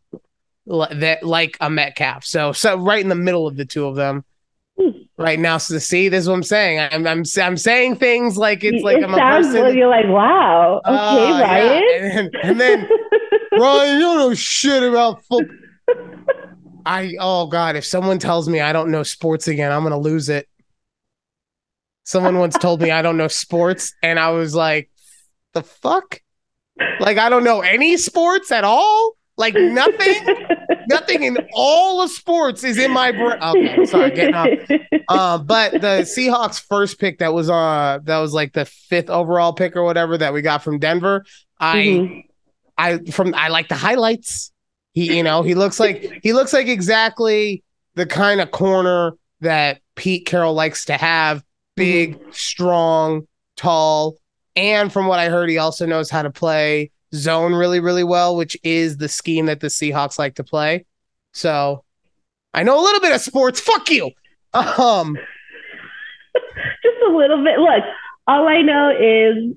[0.66, 2.24] that like a Metcalf.
[2.24, 4.24] So so right in the middle of the two of them.
[4.80, 4.90] Hmm.
[5.18, 6.78] Right now, so see, this is what I'm saying.
[6.80, 9.76] I'm I'm I'm saying things like it's like it I'm a sounds person.
[9.76, 11.40] you're like, wow, okay, Uh, yeah.
[11.42, 11.82] Ryan.
[11.94, 12.88] And, then- and then
[13.60, 15.56] Ryan, you don't know shit about football.
[16.86, 20.28] I oh god, if someone tells me I don't know sports again, I'm gonna lose
[20.30, 20.48] it.
[22.04, 24.90] Someone once told me I don't know sports, and I was like,
[25.52, 26.20] the fuck?
[26.98, 29.16] Like I don't know any sports at all?
[29.36, 30.36] Like nothing?
[30.88, 33.38] nothing in all of sports is in my brain.
[33.42, 34.48] Okay, sorry, getting off.
[35.08, 39.52] Um, but the Seahawks first pick that was uh that was like the fifth overall
[39.52, 41.24] pick or whatever that we got from Denver.
[41.58, 42.24] I Mhm.
[42.78, 44.52] I from I like the highlights.
[44.94, 47.62] He, you know, he looks like he looks like exactly
[47.94, 51.42] the kind of corner that Pete Carroll likes to have.
[51.74, 54.16] Big, strong, tall,
[54.54, 58.36] and from what I heard, he also knows how to play zone really, really well,
[58.36, 60.86] which is the scheme that the Seahawks like to play.
[61.32, 61.84] So
[62.54, 63.60] I know a little bit of sports.
[63.60, 64.10] Fuck you.
[64.54, 65.16] Um,
[66.34, 67.58] just a little bit.
[67.58, 67.84] Look,
[68.26, 69.54] all I know is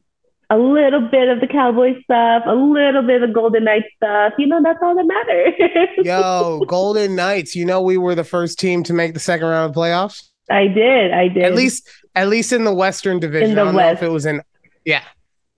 [0.50, 4.34] a little bit of the Cowboy stuff, a little bit of Golden Knights stuff.
[4.38, 6.06] You know, that's all that matters.
[6.06, 7.56] Yo, Golden Knights.
[7.56, 10.30] You know, we were the first team to make the second round of playoffs.
[10.50, 11.12] I did.
[11.12, 11.44] I did.
[11.44, 13.52] At least, at least in the Western Division.
[13.52, 14.02] In the I don't West.
[14.02, 14.42] know if it was in.
[14.86, 15.04] Yeah.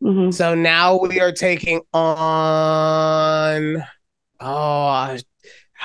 [0.02, 0.34] Mhm.
[0.34, 3.84] So now we are taking on.
[4.40, 5.18] Oh,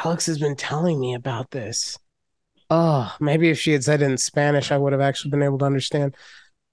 [0.05, 1.99] Alex has been telling me about this.
[2.69, 5.59] Oh, maybe if she had said it in Spanish, I would have actually been able
[5.59, 6.15] to understand.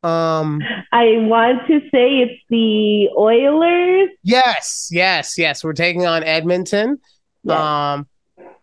[0.04, 0.62] Um.
[0.92, 4.10] I want to say it's the Oilers.
[4.24, 5.64] Yes, yes, yes.
[5.64, 7.00] We're taking on Edmonton.
[7.44, 7.58] Yes.
[7.58, 8.08] Um,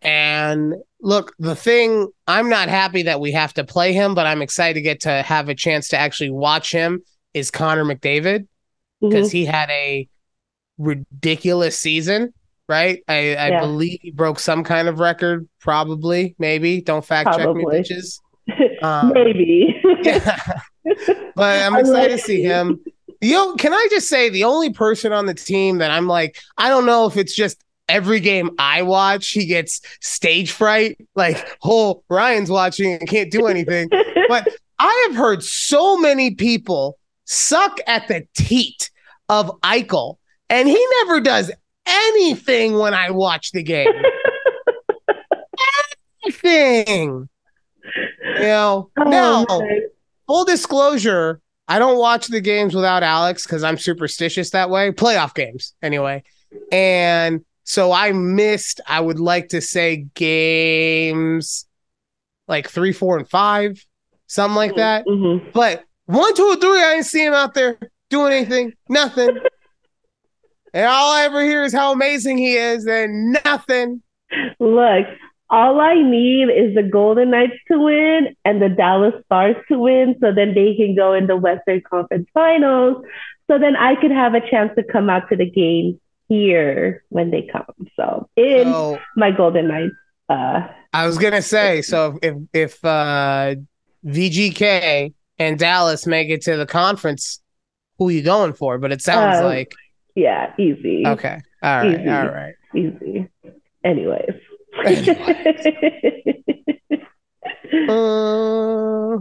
[0.00, 4.42] and look, the thing I'm not happy that we have to play him, but I'm
[4.42, 7.02] excited to get to have a chance to actually watch him
[7.34, 8.46] is Connor McDavid
[9.00, 9.32] because Mhm.
[9.32, 10.09] he had a
[10.78, 12.32] ridiculous season,
[12.68, 13.02] right?
[13.09, 13.61] I, I Yeah.
[13.61, 16.80] believe he broke some kind of record, probably, maybe.
[16.80, 17.80] Don't fact check me, Probably.
[17.80, 18.20] bitches.
[18.82, 19.74] Um, Maybe.
[20.02, 20.38] yeah.
[21.35, 22.78] but I'm excited to see him.
[23.20, 26.68] Yo, can I just say the only person on the team that I'm like, I
[26.68, 30.98] don't know if it's just every game I watch, he gets stage fright.
[31.16, 33.88] Like, oh, Ryan's watching and can't do anything.
[34.28, 34.46] but
[34.78, 38.90] I have heard so many people suck at the teat
[39.28, 40.16] of Eichel,
[40.48, 41.50] and he never does
[41.86, 43.92] anything when I watch the game.
[46.24, 47.28] anything.
[48.24, 49.82] You know, Oh, now man.
[50.26, 54.90] full disclosure, I don't watch the games without Alex because I'm superstitious that way.
[54.92, 56.22] Playoff games, anyway.
[56.70, 61.66] And so I missed, I would like to say, games
[62.48, 63.84] like three, four, and five,
[64.28, 65.04] something like that.
[65.06, 65.52] Mhm.
[65.52, 67.79] But one, two, and three, I didn't see him out there
[68.11, 69.38] doing anything, nothing.
[70.73, 74.03] and all I ever hear is how amazing he is, and nothing.
[74.59, 75.07] Look,
[75.49, 80.16] all I need is the Golden Knights to win and the Dallas Stars to win
[80.21, 83.05] so then they can go in the Western Conference Finals.
[83.49, 87.31] So then I could have a chance to come out to the game here when
[87.31, 87.88] they come.
[87.95, 89.95] So in So my Golden Knights.
[90.29, 93.55] Uh, I was gonna say, so if if uh,
[94.05, 97.40] VGK and Dallas make it to the conference,
[97.99, 98.79] who you going for?
[98.79, 99.75] But it sounds Uh, like
[100.14, 101.05] yeah, easy.
[101.07, 102.09] okay, all right, easy.
[102.11, 102.55] all right.
[102.75, 103.29] Easy.
[103.85, 104.33] Anyways.
[107.88, 109.18] Uh,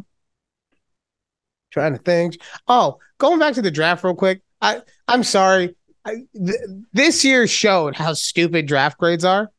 [1.72, 2.38] trying to think.
[2.68, 4.42] Oh, going back to the draft real quick.
[4.62, 5.76] I I'm sorry.
[6.06, 6.60] I, th-
[6.94, 9.50] this year showed how stupid draft grades are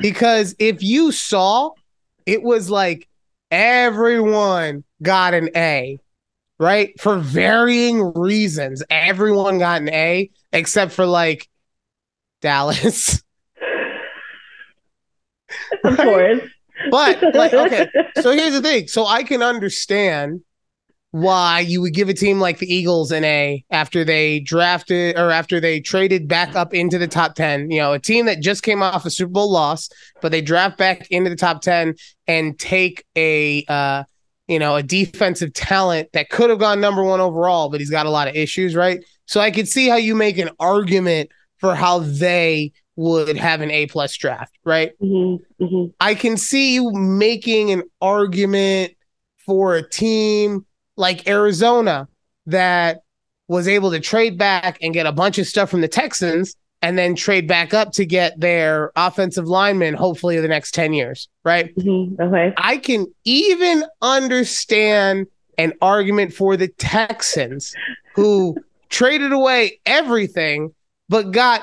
[0.00, 1.70] because if you saw,
[2.26, 3.07] it was like
[3.50, 5.98] everyone got an A,
[6.58, 6.98] right?
[7.00, 11.48] For varying reasons, everyone got an A except for like
[12.40, 13.22] Dallas.
[15.84, 16.40] of course.
[16.90, 17.88] But like, okay,
[18.20, 18.88] so here's the thing.
[18.88, 20.42] So I can understand
[21.10, 25.30] why you would give a team like the Eagles an A after they drafted or
[25.30, 27.70] after they traded back up into the top 10.
[27.70, 29.88] You know, a team that just came off a Super Bowl loss,
[30.20, 31.94] but they draft back into the top 10
[32.26, 34.04] and take a uh
[34.48, 38.06] you know, a defensive talent that could have gone number 1 overall, but he's got
[38.06, 39.04] a lot of issues, right?
[39.26, 43.70] So I could see how you make an argument for how they would have an
[43.70, 44.92] A plus draft, right?
[45.02, 45.92] Mhm, mhm.
[46.00, 48.94] I can see you making an argument
[49.44, 50.64] for a team
[50.98, 52.08] like Arizona
[52.46, 53.02] that
[53.46, 56.98] was able to trade back and get a bunch of stuff from the Texans and
[56.98, 61.28] then trade back up to get their offensive lineman, hopefully, in the next 10 years,
[61.44, 61.74] right?
[61.76, 62.52] Mhm, Okay.
[62.56, 67.74] I can even understand an argument for the Texans
[68.14, 68.56] who
[68.90, 70.74] traded away everything
[71.08, 71.62] but got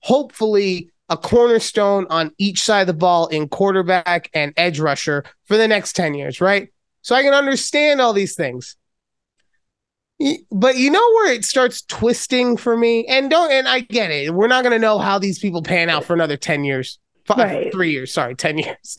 [0.00, 5.56] hopefully a cornerstone on each side of the ball in quarterback and edge rusher for
[5.56, 6.68] the next 10 years, right?
[7.06, 8.74] So I can understand all these things.
[10.50, 13.06] But you know where it starts twisting for me?
[13.06, 14.34] And don't and I get it.
[14.34, 16.98] We're not gonna know how these people pan out for another 10 years.
[17.24, 17.72] Five, Right.
[17.72, 18.98] three years, sorry, 10 years.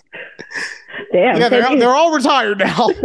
[1.12, 1.38] Damn.
[1.42, 2.88] Yeah, they're, they're all retired now.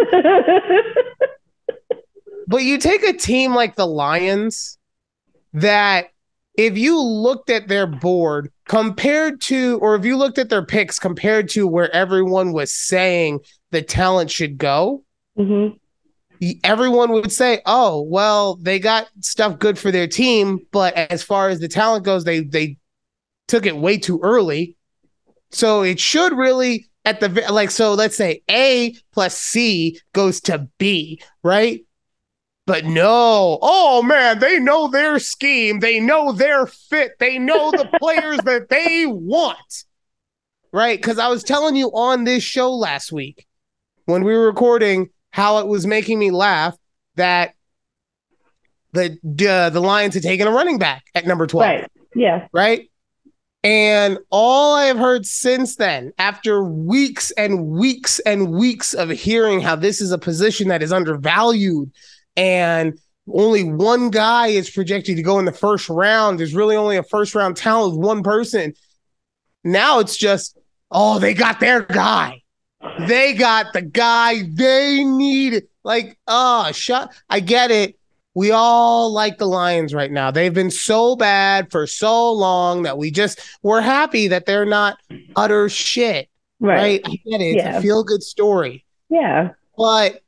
[2.47, 4.79] But you take a team like the Lions
[5.55, 6.11] that
[6.55, 10.99] if you looked at their board compared to, or if you looked at their picks
[10.99, 15.05] compared to where everyone was saying the talent should go,
[15.39, 15.79] Mhm.
[16.65, 21.49] everyone would say, "Oh, well, they got stuff good for their team, but as far
[21.49, 22.77] as the talent goes, they they
[23.49, 24.77] took it way too early.
[25.51, 30.69] So it should really at the like so let's say A plus C goes to
[30.79, 31.85] B, right?
[32.67, 37.91] But no, oh man, they know their scheme, they know their fit, they know the
[38.01, 39.85] players that they want.
[40.73, 40.99] right?
[40.99, 43.47] Because I was telling you on this show last week
[44.05, 46.77] when we were recording how it was making me laugh
[47.17, 47.55] that
[48.93, 51.69] the uh, the Lions had taken a running back at number 12.
[51.69, 51.91] Right.
[52.15, 52.47] Yeah.
[52.53, 52.91] Right.
[53.65, 59.61] And all I have heard since then, after weeks and weeks and weeks of hearing
[59.61, 61.93] how this is a position that is undervalued
[62.37, 62.99] and
[63.33, 67.03] only one guy is projected to go in the first round, there's really only a
[67.03, 68.75] first round talent with one person.
[69.65, 70.59] Now it's just,
[70.91, 72.43] oh, they got their guy.
[73.07, 75.65] They got the guy they needed.
[75.85, 77.13] Like, oh, shut.
[77.31, 77.97] I get it
[78.35, 80.31] we all like the Lions right now.
[80.31, 84.99] They've been so bad for so long that we just we're happy that they're not
[85.37, 86.29] utter shit.
[86.61, 86.77] Right.
[86.77, 87.01] right?
[87.05, 87.45] I get it.
[87.45, 87.79] It's yeah.
[87.79, 88.87] a feel good story.
[89.09, 89.51] Yeah.
[89.77, 90.22] But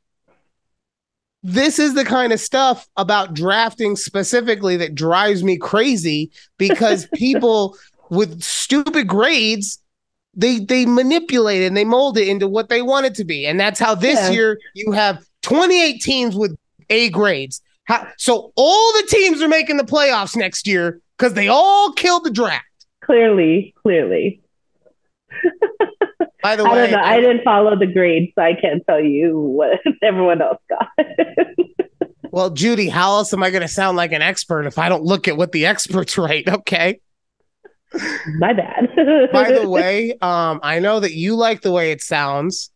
[1.45, 7.77] this is the kind of stuff about drafting specifically that drives me crazy because people
[8.09, 9.79] with stupid grades
[10.35, 13.45] they they manipulate and they mold it into what they want it to be.
[13.45, 14.31] And that's how this yeah.
[14.31, 16.57] year you have 28 teams with
[16.89, 17.61] A grades.
[17.85, 22.23] How, so all the teams are making the playoffs next year because they all killed
[22.25, 22.65] the draft.
[23.01, 24.41] Clearly, clearly.
[26.45, 26.97] By the way, I don't know.
[26.99, 31.07] I, I didn't follow the grades, so I can't tell you what everyone else got.
[32.31, 35.01] well, Judy, how else am I going to sound like an expert if I don't
[35.01, 36.47] look at what the experts write?
[36.47, 36.99] Okay.
[38.37, 38.89] My bad.
[39.33, 42.69] By the way, um, I know that you like the way it sounds.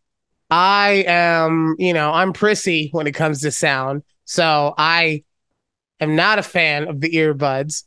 [0.50, 4.02] I am, you know, I'm prissy when it comes to sound.
[4.24, 5.22] So I
[6.00, 7.84] am not a fan of the earbuds.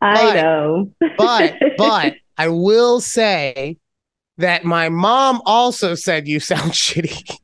[0.00, 0.92] I but, know.
[1.18, 3.78] but but I will say
[4.38, 7.38] that my mom also said you sound shitty.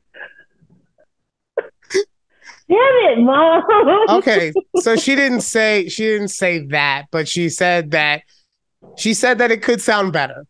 [2.69, 3.63] Damn it, mom.
[4.09, 8.21] okay, so she didn't say she didn't say that, but she said that
[8.97, 10.45] she said that it could sound better.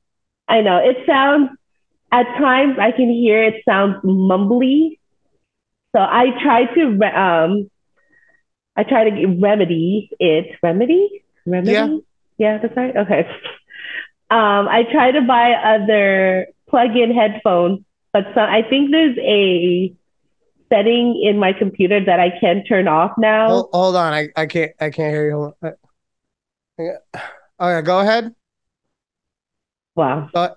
[0.48, 0.78] I know.
[0.78, 1.50] It sounds
[2.12, 5.00] at times I can hear it sounds mumbly.
[5.96, 7.72] So I try to um
[8.76, 10.58] I try to remedy it.
[10.62, 11.24] Remedy?
[11.46, 11.72] Remedy?
[11.72, 11.98] Yeah.
[12.38, 12.96] Yeah, that's right.
[12.96, 13.28] Okay.
[14.32, 17.82] Um, I try to buy other plug-in headphones,
[18.14, 19.94] but I think there's a
[20.70, 23.50] setting in my computer that I can turn off now.
[23.50, 25.32] Hold, hold on, I, I can't I can't hear you.
[25.34, 25.74] Hold on.
[27.60, 28.34] Oh yeah, go ahead.
[29.96, 30.30] Wow.
[30.34, 30.50] Uh,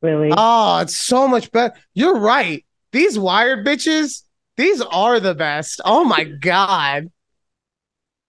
[0.00, 0.30] really?
[0.32, 1.74] Oh, it's so much better.
[1.92, 2.64] You're right.
[2.92, 4.22] These wired bitches,
[4.56, 5.80] these are the best.
[5.84, 7.10] Oh my god.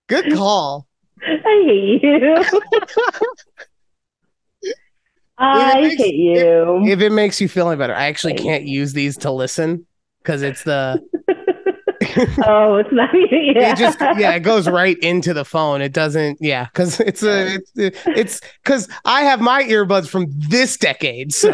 [0.10, 0.88] Good call.
[1.22, 2.44] I hate you.
[5.42, 6.82] I makes, hate you.
[6.84, 9.86] If, if, it makes you feel any better, I actually can't use these to listen
[10.24, 11.02] because it's the.
[12.46, 13.10] oh, it's not.
[13.32, 13.74] Yeah.
[13.74, 15.82] It just yeah, it goes right into the phone.
[15.82, 16.38] It doesn't.
[16.40, 21.34] Yeah, because it's a it's it's because I have my earbuds from this decade.
[21.34, 21.50] So.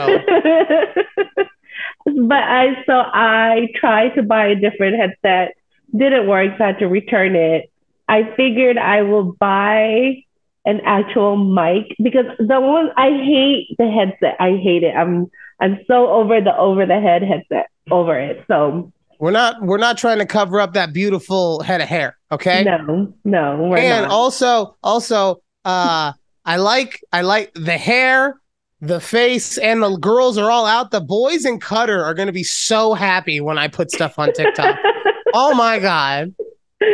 [2.06, 5.56] but I so I tried to buy a different headset.
[5.96, 6.54] Didn't work.
[6.58, 7.72] So I had to return it.
[8.08, 10.24] I figured I will buy
[10.68, 14.36] an actual mic because the one I hate the headset.
[14.40, 14.94] I hate it.
[14.96, 17.70] I'm I'm so over the over the head headset.
[17.90, 18.44] Over it.
[18.48, 22.18] So we're not we're not trying to cover up that beautiful head of hair.
[22.32, 22.66] Okay.
[22.66, 23.74] No, no.
[23.76, 24.12] and not.
[24.12, 26.12] also also uh
[26.46, 28.40] I like I like the hair,
[28.82, 30.92] the face, and the girls are all out.
[30.92, 34.78] The boys in Cutter are gonna be so happy when I put stuff on TikTok.
[35.34, 36.34] oh my god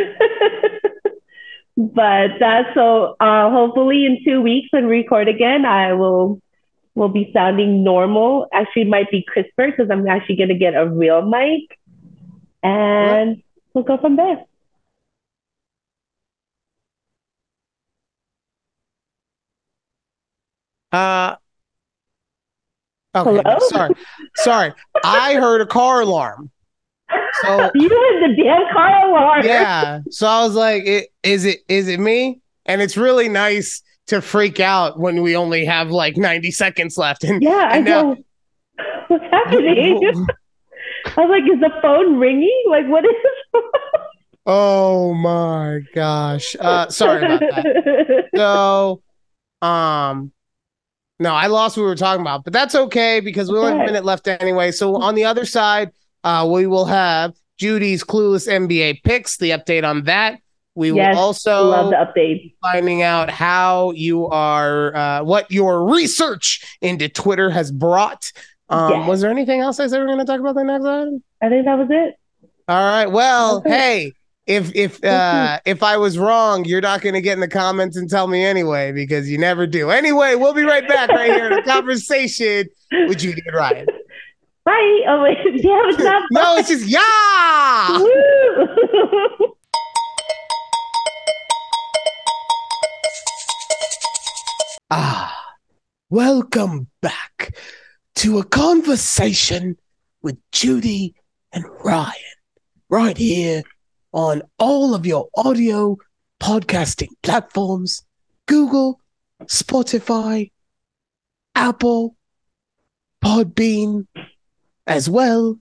[1.76, 6.40] but that's so uh, hopefully in two weeks when we record again, I will
[6.94, 8.46] will be sounding normal.
[8.52, 11.78] Actually, might be crisper because I'm actually going to get a real mic,
[12.62, 14.44] and we'll go from there.
[20.92, 21.34] Uh,
[23.16, 23.42] okay.
[23.44, 23.58] Hello?
[23.68, 23.94] Sorry,
[24.36, 24.72] sorry.
[25.02, 26.52] I heard a car alarm.
[27.42, 29.44] So you had the damn car alarm.
[29.44, 30.00] Yeah.
[30.10, 32.40] So I was like, it, is it is it me?
[32.66, 37.24] And it's really nice to freak out when we only have like 90 seconds left.
[37.24, 38.16] And yeah, and I now, know.
[39.08, 40.26] What's happening?
[41.06, 42.64] I was like, is the phone ringing?
[42.68, 43.10] Like, what is?
[44.46, 46.56] oh my gosh.
[46.58, 48.28] Uh, sorry about that.
[48.34, 49.02] So,
[49.60, 50.32] um,
[51.20, 53.82] no, I lost what we were talking about, but that's okay because we only have
[53.82, 54.72] a minute left anyway.
[54.72, 55.92] So on the other side,
[56.24, 60.40] uh, we will have Judy's Clueless NBA picks, the update on that.
[60.74, 62.54] We yes, will also love the update.
[62.60, 68.32] Finding out how you are, uh, what your research into Twitter has brought.
[68.68, 69.08] Um, yes.
[69.08, 71.22] Was there anything else I said we are going to talk about the next item?
[71.40, 72.18] I think that was it.
[72.66, 73.06] All right.
[73.06, 74.12] Well, hey,
[74.46, 78.08] if if uh if I was wrong, you're not gonna get in the comments and
[78.08, 79.90] tell me anyway because you never do.
[79.90, 83.86] Anyway, we'll be right back right here in a conversation with Judy and Ryan.
[84.64, 85.00] Bye.
[85.06, 86.22] Oh wait, yeah, it's not.
[86.30, 87.00] No, it's just yeah.
[94.90, 95.54] Ah,
[96.08, 97.54] welcome back
[98.16, 99.76] to a conversation
[100.22, 101.14] with Judy
[101.52, 102.14] and Ryan,
[102.88, 103.62] right here
[104.12, 105.96] on all of your audio
[106.40, 108.02] podcasting platforms
[108.46, 109.00] Google,
[109.44, 110.50] Spotify,
[111.54, 112.16] Apple,
[113.22, 114.06] Podbean,
[114.86, 115.58] as well,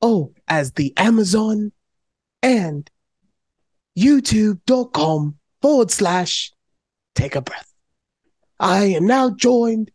[0.00, 1.72] oh, as the Amazon
[2.42, 2.90] and
[3.98, 6.52] youtube.com forward slash
[7.14, 7.72] take a breath.
[8.58, 9.90] I am now joined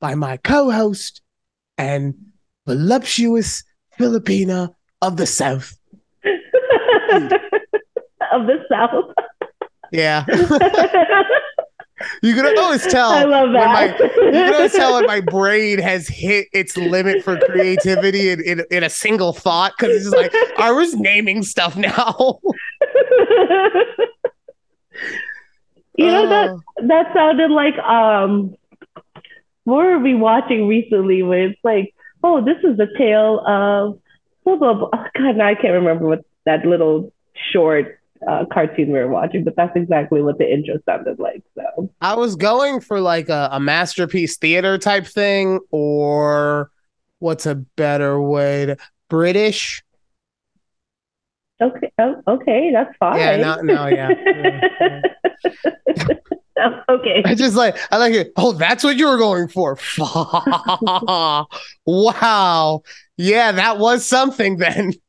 [0.00, 1.20] by my co host
[1.78, 2.14] and
[2.66, 3.64] voluptuous
[3.98, 5.76] Filipina of the South.
[6.24, 6.32] of
[8.46, 9.14] the South.
[9.92, 10.24] Yeah.
[12.22, 13.10] you can always tell.
[13.10, 14.00] I love when my- that.
[14.00, 18.62] you can always tell when my brain has hit its limit for creativity in, in,
[18.70, 22.40] in a single thought because it's just like, I was naming stuff now.
[25.96, 26.60] you know that Oh.
[26.86, 28.54] that sounded like um
[29.64, 31.94] what were we watching recently where it's like
[32.24, 33.98] oh this is the tale of
[34.44, 37.12] blah blah blah oh, god now i can't remember what that little
[37.52, 41.90] short uh, cartoon we were watching but that's exactly what the intro sounded like so
[42.00, 46.70] I was going for like a, a masterpiece theater type thing, or
[47.18, 48.76] what's a better way to
[49.08, 49.82] British?
[51.60, 54.10] okay oh, okay that's fine Yeah, no, no, yeah.
[54.26, 55.00] Yeah,
[56.90, 58.32] okay I just like I like it.
[58.36, 59.78] Oh, that's what you were going for.
[61.86, 62.82] wow.
[63.16, 64.94] Yeah, that was something then.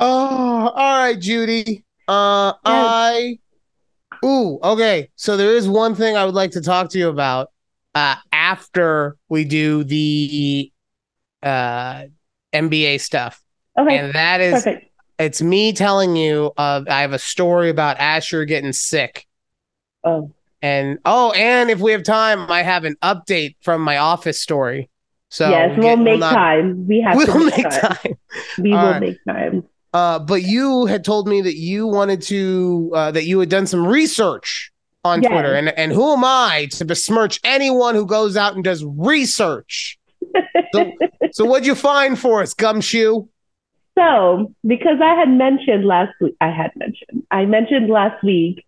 [0.00, 1.84] Oh, all right, Judy.
[2.06, 3.38] Uh I
[4.24, 5.10] Ooh, okay.
[5.16, 7.50] So there is one thing I would like to talk to you about
[7.94, 10.72] uh after we do the
[11.42, 12.04] uh
[12.52, 13.42] NBA stuff.
[13.78, 14.84] okay And that is perfect
[15.18, 19.26] it's me telling you uh I have a story about Asher getting sick.
[20.04, 20.32] oh
[20.62, 24.88] And oh, and if we have time, I have an update from my office story.
[25.30, 27.80] So yes we'll get- make not- time we have We'll make, make time.
[27.80, 28.14] time.
[28.58, 29.00] we All will right.
[29.00, 29.64] make time
[29.94, 33.66] Uh, but you had told me that you wanted to uh, that you had done
[33.66, 34.70] some research
[35.04, 35.30] on Yes.
[35.32, 39.98] Twitter, and and who am I to besmirch anyone who goes out and does research?
[40.74, 40.92] So,
[41.32, 43.24] so what'd you find for us, Gumshoe?
[43.98, 48.66] So, because I had mentioned last week, I had mentioned, I mentioned last week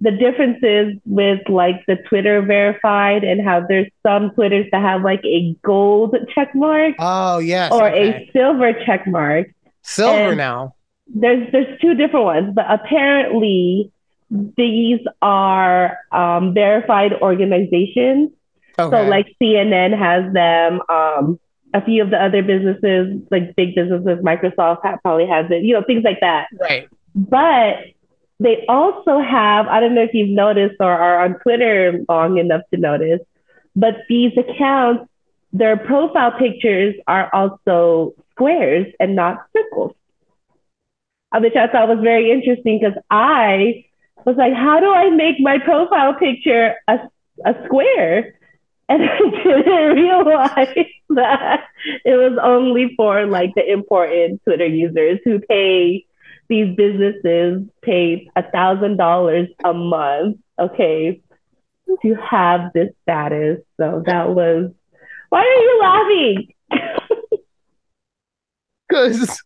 [0.00, 5.24] the differences with like the Twitter verified and how there's some Twitters that have like
[5.24, 8.28] a gold check mark Oh yes, or okay.
[8.28, 9.48] a silver check mark.
[9.82, 10.74] Silver and- now.
[11.14, 13.92] There's there's two different ones, but apparently
[14.30, 18.30] these are um, verified organizations.
[18.78, 18.96] Okay.
[18.96, 20.80] So like CNN has them.
[20.88, 21.38] Um,
[21.74, 25.64] a few of the other businesses, like big businesses, Microsoft probably has it.
[25.64, 26.46] You know, things like that.
[26.60, 26.88] right.
[27.14, 27.76] But
[28.40, 29.66] they also have.
[29.66, 33.20] I don't know if you've noticed or are on Twitter long enough to notice,
[33.76, 35.10] but these accounts,
[35.52, 39.92] their profile pictures are also squares and not circles.
[41.32, 43.84] Uh, Which I thought was very interesting because I
[44.24, 46.98] was like, how do I make my profile picture a,
[47.44, 48.34] a square?
[48.88, 51.64] And I didn't realize that
[52.04, 56.04] it was only for like the important Twitter users who pay
[56.48, 61.22] these businesses pay a thousand dollars a month, okay,
[62.02, 63.60] to have this status.
[63.78, 64.72] So that was
[65.30, 66.48] why are you laughing?
[68.92, 69.42] Because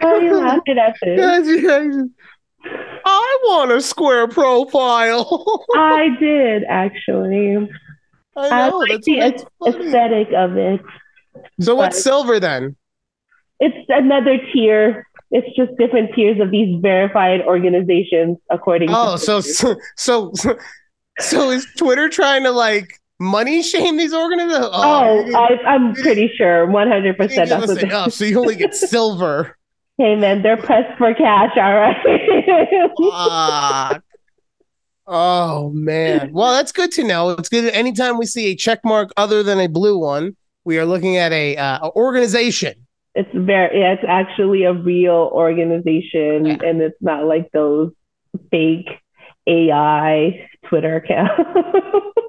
[0.00, 2.08] Why you laughing at this?
[2.64, 5.66] I want a square profile.
[5.74, 7.68] I did actually.
[8.36, 9.20] I I know like that's, the
[9.66, 10.80] aesthetic of it.
[11.60, 12.76] So what's silver then?
[13.60, 15.06] It's another tier.
[15.30, 19.40] It's just different tiers of these verified organizations according Oh, to so
[19.96, 20.56] so so
[21.18, 24.68] so is Twitter trying to like money shame these organizations?
[24.72, 28.56] Oh, didn't- I, I'm pretty sure 100% you didn't that's what us so you only
[28.56, 29.56] get silver.
[29.98, 31.96] Hey man, they're pressed for cash, all right.
[32.96, 34.04] Fuck.
[35.06, 36.32] Oh man.
[36.32, 37.30] Well, that's good to know.
[37.30, 37.72] It's good.
[37.72, 41.32] Anytime we see a check mark other than a blue one, we are looking at
[41.32, 42.74] a, uh, organization.
[43.14, 46.58] it's very yeah, it's actually a real organization Yeah.
[46.64, 47.90] and it's not like those
[48.50, 48.88] fake
[49.48, 51.42] AI Twitter accounts.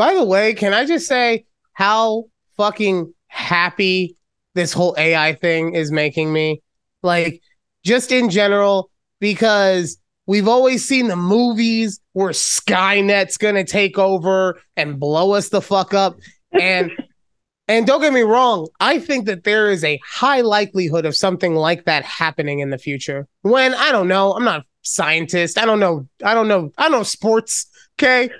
[0.00, 1.44] By the way, can I just say
[1.74, 2.24] how
[2.56, 4.16] fucking happy
[4.54, 6.62] this whole AI thing is making me.
[7.02, 7.42] Like,
[7.84, 8.90] just in general,
[9.20, 15.60] because we've always seen the movies where Skynet's gonna take over and blow us the
[15.60, 16.16] fuck up.
[16.50, 16.90] And
[17.68, 21.54] and don't get me wrong, I think that there is a high likelihood of something
[21.54, 23.28] like that happening in the future.
[23.42, 25.58] When I don't know, I'm not a scientist.
[25.58, 26.08] I don't know.
[26.24, 26.72] I don't know.
[26.78, 27.66] I don't know sports.
[27.98, 28.30] Okay.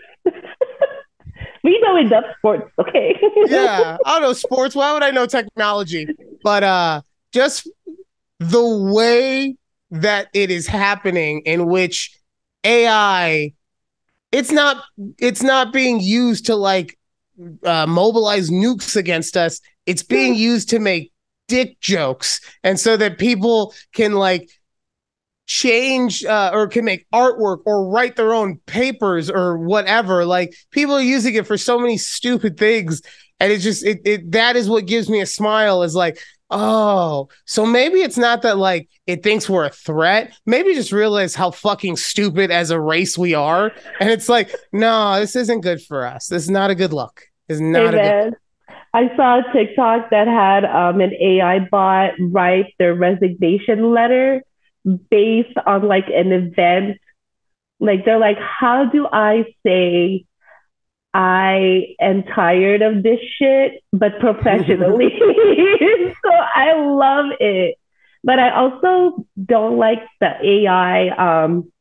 [1.63, 3.19] We know enough sports, okay?
[3.47, 4.75] yeah, I don't know sports.
[4.75, 6.07] Why would I know technology?
[6.43, 7.03] But uh
[7.33, 7.69] just
[8.39, 9.57] the way
[9.91, 12.17] that it is happening in which
[12.65, 13.53] AI
[14.33, 14.85] it's not
[15.19, 16.99] it's not being used to like
[17.65, 19.61] uh, mobilize nukes against us.
[19.87, 21.13] It's being used to make
[21.49, 24.49] dick jokes, and so that people can like
[25.51, 30.25] change uh, or can make artwork or write their own papers or whatever.
[30.25, 33.03] Like people are using it for so many stupid things,
[33.41, 35.83] and it just it, it that is what gives me a smile.
[35.83, 36.19] Is like
[36.53, 40.33] Oh, so maybe it's not that like it thinks we're a threat.
[40.47, 43.73] Maybe just realize how fucking stupid as a race we are.
[44.01, 46.27] And it's like, no, this isn't good for us.
[46.27, 47.23] This is not a good look.
[47.49, 48.37] It's not a good
[48.93, 54.43] I saw a TikTok that had um, an AI bot write their resignation letter
[54.85, 56.99] based on like an event.
[57.79, 60.27] Like they're like, how do I say
[61.13, 65.11] I am tired of this shit, but professionally.
[66.25, 67.77] so I love it.
[68.23, 71.73] But I also don't like the AI um,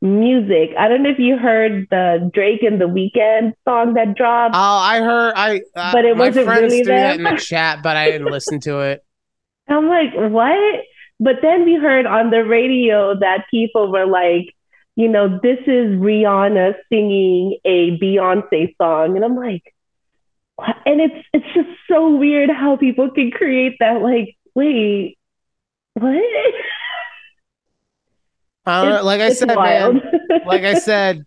[0.00, 0.70] music.
[0.78, 4.54] I don't know if you heard the Drake and the Weeknd song that dropped.
[4.56, 5.34] Oh, I heard.
[5.36, 8.80] I uh, but it wasn't really that in the chat, but I didn't listen to
[8.80, 9.04] it.
[9.68, 10.84] I'm like, what?
[11.20, 14.54] But then we heard on the radio that people were like,
[14.96, 19.16] you know, this is Rihanna singing a Beyonce song.
[19.16, 19.62] And I'm like,
[20.58, 25.18] and it's it's just so weird how people can create that like, wait,
[25.94, 26.22] what?
[28.66, 30.00] Uh, like I said, man,
[30.46, 31.26] like I said,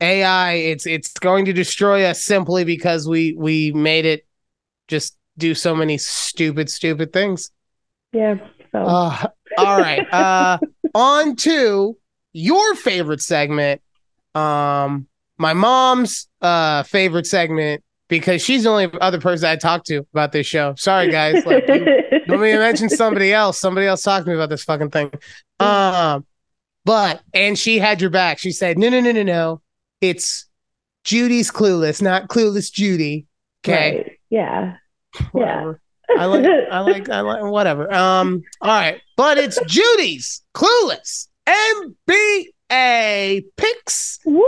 [0.00, 4.26] AI, it's it's going to destroy us simply because we we made it
[4.88, 7.50] just do so many stupid, stupid things.
[8.12, 8.36] Yeah.
[8.72, 8.82] So.
[8.84, 9.26] Uh,
[9.58, 10.06] all right.
[10.12, 10.58] Uh,
[10.94, 11.96] on to
[12.32, 13.80] your favorite segment,
[14.34, 15.06] um,
[15.38, 20.32] my mom's uh favorite segment because she's the only other person I talked to about
[20.32, 20.74] this show.
[20.76, 21.46] Sorry, guys.
[21.46, 21.84] Like, you,
[22.28, 23.58] me mention somebody else.
[23.58, 25.12] Somebody else talked to me about this fucking thing.
[25.60, 26.26] Um,
[26.84, 28.38] but and she had your back.
[28.38, 29.62] She said, "No, no, no, no, no.
[30.00, 30.46] It's
[31.04, 33.26] Judy's clueless, not clueless Judy."
[33.64, 33.96] Okay.
[33.96, 34.18] Right.
[34.28, 34.76] Yeah.
[35.32, 35.80] Whatever.
[36.14, 36.22] Yeah.
[36.22, 36.46] I like.
[36.70, 37.08] I like.
[37.08, 37.42] I like.
[37.42, 37.92] Whatever.
[37.92, 38.42] Um.
[38.60, 41.28] All right, but it's Judy's clueless.
[42.70, 44.18] NBA picks.
[44.24, 44.44] Woo.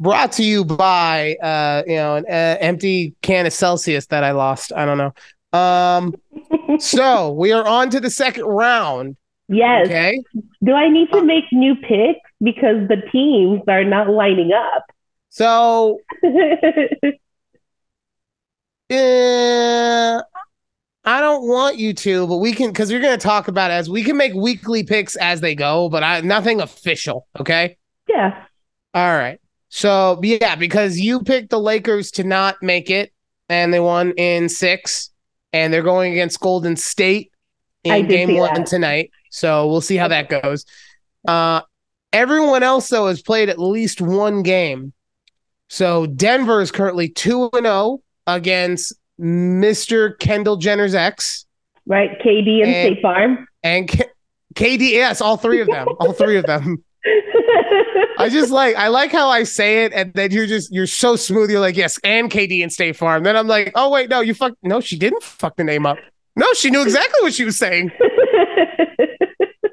[0.00, 4.32] Brought to you by uh, you know, an uh, empty can of Celsius that I
[4.32, 4.72] lost.
[4.74, 5.12] I don't know.
[5.58, 6.14] Um,
[6.78, 9.16] so we are on to the second round.
[9.48, 9.86] Yes.
[9.86, 10.22] Okay.
[10.62, 14.84] Do I need to uh, make new picks because the teams are not lining up?
[15.28, 17.10] So, uh,
[21.04, 23.74] I don't want you to, but we can because you're going to talk about it
[23.74, 27.26] as we can make weekly picks as they go, but I nothing official.
[27.38, 27.76] Okay.
[28.08, 28.44] Yeah.
[28.94, 29.38] All right.
[29.68, 33.12] So yeah, because you picked the Lakers to not make it,
[33.48, 35.10] and they won in six,
[35.52, 37.32] and they're going against Golden State
[37.82, 38.66] in game one that.
[38.66, 39.10] tonight.
[39.30, 40.64] So we'll see how that goes.
[41.26, 41.62] Uh,
[42.12, 44.92] everyone else though has played at least one game.
[45.68, 50.18] So Denver is currently two and zero oh against Mr.
[50.18, 51.46] Kendall Jenner's ex.
[51.86, 52.18] Right.
[52.20, 53.48] KD and, and State Farm.
[53.62, 54.08] And K-
[54.54, 55.88] KD, yes, all three of them.
[56.00, 56.82] all three of them.
[58.18, 61.16] I just like I like how I say it, and then you're just you're so
[61.16, 61.50] smooth.
[61.50, 63.24] You're like, yes, and KD and State Farm.
[63.24, 65.98] Then I'm like, oh wait, no, you fuck no, she didn't fuck the name up.
[66.36, 67.90] No, she knew exactly what she was saying.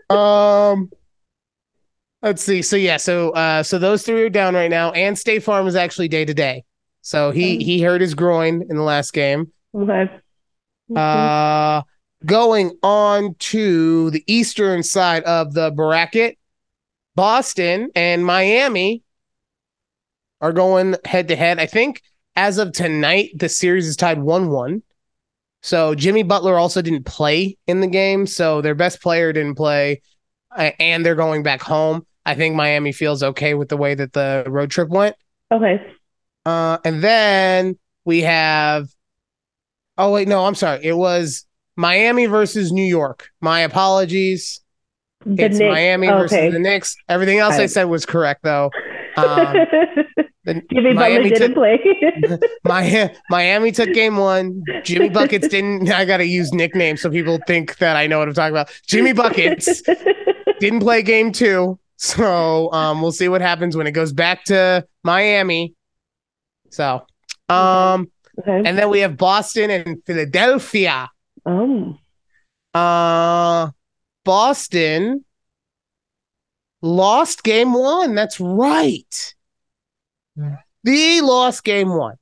[0.10, 0.90] um
[2.22, 2.62] let's see.
[2.62, 5.76] So yeah, so uh so those three are down right now, and State Farm is
[5.76, 6.64] actually day to day.
[7.02, 7.62] So he mm-hmm.
[7.62, 9.52] he hurt his groin in the last game.
[9.76, 10.10] Okay.
[10.96, 11.84] Uh,
[12.26, 16.38] going on to the eastern side of the bracket,
[17.16, 19.04] Boston and Miami
[20.42, 21.60] are going head to head.
[21.60, 22.02] I think
[22.36, 24.84] as of tonight, the series is tied 1 1.
[25.64, 28.26] So Jimmy Butler also didn't play in the game.
[28.26, 30.02] So their best player didn't play
[30.58, 32.06] and they're going back home.
[32.26, 35.16] I think Miami feels okay with the way that the road trip went.
[35.52, 35.82] Okay.
[36.46, 38.88] Uh, and then we have.
[39.98, 40.84] Oh wait, no, I'm sorry.
[40.84, 43.30] It was Miami versus New York.
[43.42, 44.62] My apologies.
[45.26, 45.72] The it's Knicks.
[45.72, 46.18] Miami okay.
[46.18, 46.96] versus the Knicks.
[47.08, 48.72] Everything else I, I said was correct though.
[49.18, 49.58] Um,
[50.46, 51.80] then Jimmy Miami didn't took play.
[52.64, 54.64] my Miami took game one.
[54.84, 55.92] Jimmy buckets didn't.
[55.92, 58.72] I gotta use nicknames so people think that I know what I'm talking about.
[58.88, 59.82] Jimmy buckets
[60.60, 64.88] didn't play game two, so um, we'll see what happens when it goes back to
[65.04, 65.76] Miami.
[66.72, 67.06] So,
[67.50, 68.10] um,
[68.40, 68.64] okay.
[68.66, 71.10] and then we have Boston and Philadelphia.
[71.46, 72.00] Um,
[72.74, 73.70] Uh,
[74.24, 75.26] Boston
[76.82, 78.16] lost game one.
[78.16, 79.36] That's right.
[80.84, 82.16] The lost game one.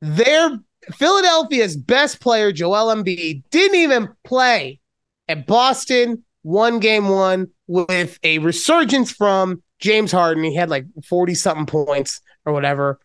[0.00, 0.58] Their
[0.92, 4.80] Philadelphia's best player, Joel Embiid, didn't even play.
[5.28, 10.44] And Boston won game one with a resurgence from James Harden.
[10.44, 13.00] He had like 40 something points or whatever.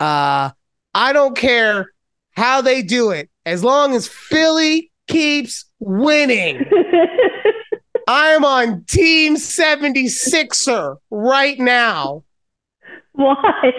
[0.00, 0.50] Uh,
[0.94, 1.90] I don't care
[2.32, 6.64] how they do it as long as Philly keeps winning.
[8.08, 12.24] I am on Team 76er right now
[13.12, 13.72] why?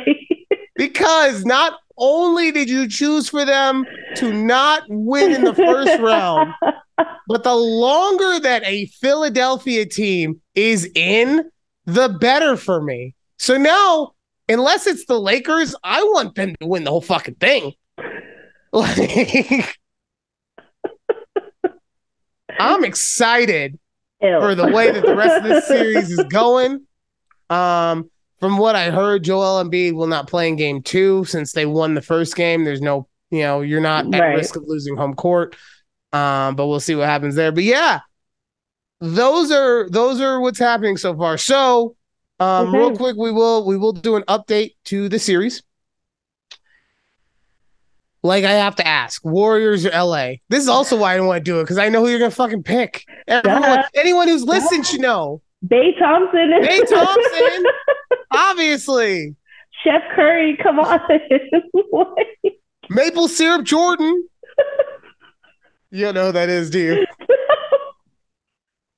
[0.75, 3.85] because not only did you choose for them
[4.15, 6.53] to not win in the first round,
[7.27, 11.49] but the longer that a Philadelphia team is in,
[11.85, 13.13] the better for me.
[13.37, 14.12] So now,
[14.49, 17.73] unless it's the Lakers, I want them to win the whole fucking thing.
[18.75, 19.77] Like,
[22.59, 23.79] I'm excited
[24.21, 24.39] Ew.
[24.39, 26.85] for the way that the rest of this series is going.
[27.49, 31.65] Um, from what I heard, Joel Embiid will not play in game two since they
[31.65, 32.63] won the first game.
[32.63, 34.35] There's no, you know, you're not at Right.
[34.37, 35.55] risk of losing home court.
[36.11, 37.51] Um, but we'll see what happens there.
[37.51, 37.99] But yeah,
[39.01, 41.37] those are those are what's happening so far.
[41.37, 41.95] So
[42.39, 42.77] um Okay.
[42.77, 45.63] real quick, we will we will do an update to the series.
[48.25, 50.35] Like I have to ask, Warriors or LA?
[50.47, 52.19] This is also why I don't want to do it because I know who you're
[52.19, 53.03] gonna fucking pick.
[53.27, 55.41] Everyone, anyone who's listened should know.
[55.67, 56.51] Bay Thompson.
[56.61, 57.63] Bay Thompson,
[58.31, 59.35] obviously.
[59.83, 60.99] Chef Curry, come on.
[62.89, 64.27] Maple syrup Jordan.
[65.95, 67.05] You know who that is, do you?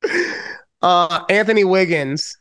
[0.81, 2.37] Uh, Anthony Wiggins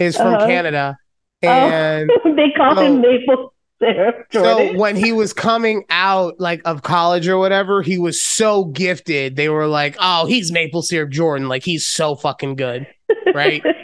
[0.00, 0.46] is from Uh-huh.
[0.46, 0.96] Canada,
[1.44, 1.48] Oh.
[1.48, 6.82] and they call So- him Maple Syrup so when he was coming out like of
[6.82, 9.36] college or whatever, he was so gifted.
[9.36, 11.48] They were like, "Oh, he's Maple syrup Jordan.
[11.48, 12.86] Like he's so fucking good."
[13.34, 13.62] Right?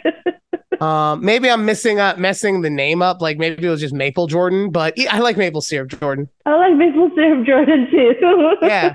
[0.79, 3.19] Um, maybe I'm missing up, messing the name up.
[3.19, 6.29] Like maybe it was just Maple Jordan, but yeah, I like Maple syrup Jordan.
[6.45, 8.13] I like Maple Syrup Jordan too.
[8.61, 8.93] Yeah.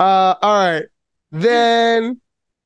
[0.00, 0.84] uh, all right.
[1.32, 2.18] Then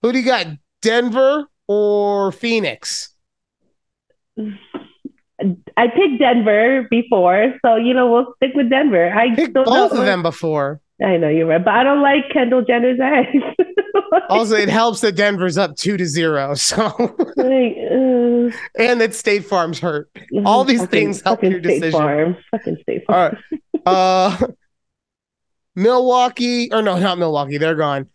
[0.02, 0.46] who do you got?
[0.80, 3.11] Denver or Phoenix?
[4.39, 9.12] I picked Denver before, so you know we'll stick with Denver.
[9.12, 10.80] I Picked don't both of them before.
[11.05, 13.28] I know you're right, but I don't like Kendall Jenner's ex.
[14.28, 16.55] Also, it helps that Denver's up two to zero.
[16.57, 16.83] So,
[17.37, 20.11] like, uh, and that State Farm's hurt.
[20.45, 21.93] All these fucking- things help your State decision.
[21.93, 22.37] Farm.
[22.53, 23.37] Fucking State Farm.
[23.51, 23.61] right.
[23.85, 24.47] Uh,
[25.74, 27.59] Milwaukee, or no, not Milwaukee.
[27.59, 28.09] They're gone.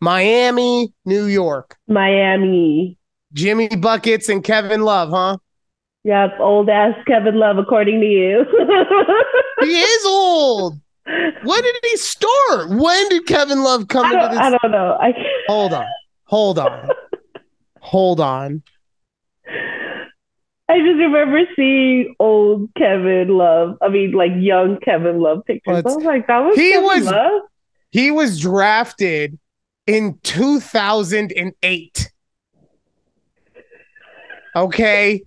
[0.00, 1.76] Miami, New York.
[1.88, 2.98] Miami.
[3.32, 5.38] Jimmy Buckets and Kevin Love, huh?
[6.04, 8.44] Yep, old ass Kevin Love, according to you.
[9.60, 10.80] He is old.
[11.04, 12.70] When did he start?
[12.70, 14.38] When did Kevin Love come I into this?
[14.38, 14.96] I don't know.
[14.98, 15.12] I
[15.48, 15.86] Hold on.
[16.24, 16.88] Hold on.
[17.80, 18.62] Hold on.
[19.46, 23.76] I just remember seeing old Kevin Love.
[23.82, 25.82] I mean, like young Kevin Love pictures.
[25.84, 27.42] Well, I was like, that was he Kevin was- Love.
[27.90, 29.38] He was drafted
[29.86, 32.10] in 2008.
[34.56, 35.22] Okay.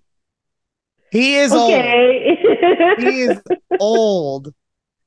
[1.14, 1.72] He is old.
[1.72, 2.38] Okay.
[2.98, 3.40] He is
[3.80, 4.52] old.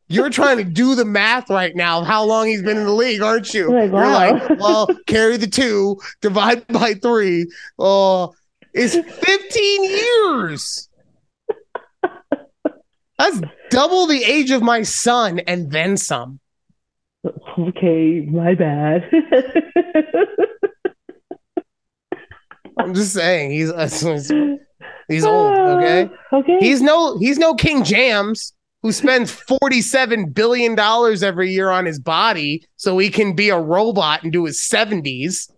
[0.06, 2.92] You're trying to do the math right now of how long he's been in the
[2.92, 3.72] league, aren't you?
[3.72, 7.50] Like, You're like, well, carry the two, divide by three.
[7.76, 8.34] Oh,
[8.72, 10.88] it's 15 years.
[13.18, 13.40] That's
[13.70, 16.38] double the age of my son and then some.
[17.58, 19.10] okay, my bad.
[22.78, 23.72] I'm just saying he's
[25.08, 26.10] he's, old, okay?
[26.32, 26.58] okay.
[26.60, 28.52] He's no he's no King Jams
[28.82, 33.58] who spends 47 billion dollars every year on his body so he can be a
[33.58, 35.50] robot and do his 70s.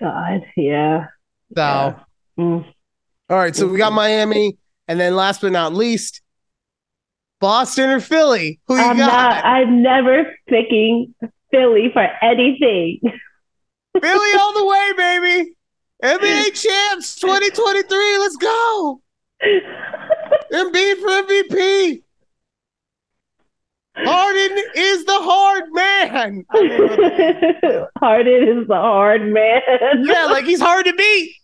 [0.00, 1.06] God, yeah.
[1.54, 1.94] So, Yeah.
[2.38, 2.64] Mm.
[3.28, 4.56] all right, so we got Miami
[4.88, 6.22] and then last but not least
[7.42, 8.60] Boston or Philly?
[8.68, 9.06] Who you I'm got?
[9.06, 9.44] not.
[9.44, 11.12] I'm never picking
[11.50, 13.00] Philly for anything.
[14.00, 15.52] Philly all the way, baby.
[16.02, 18.18] NBA champs 2023.
[18.18, 19.00] Let's go.
[20.52, 22.02] Embiid for MVP.
[23.94, 26.44] Harden is the hard man.
[28.00, 29.60] Harden is the hard man.
[30.02, 31.34] Yeah, like he's hard to beat.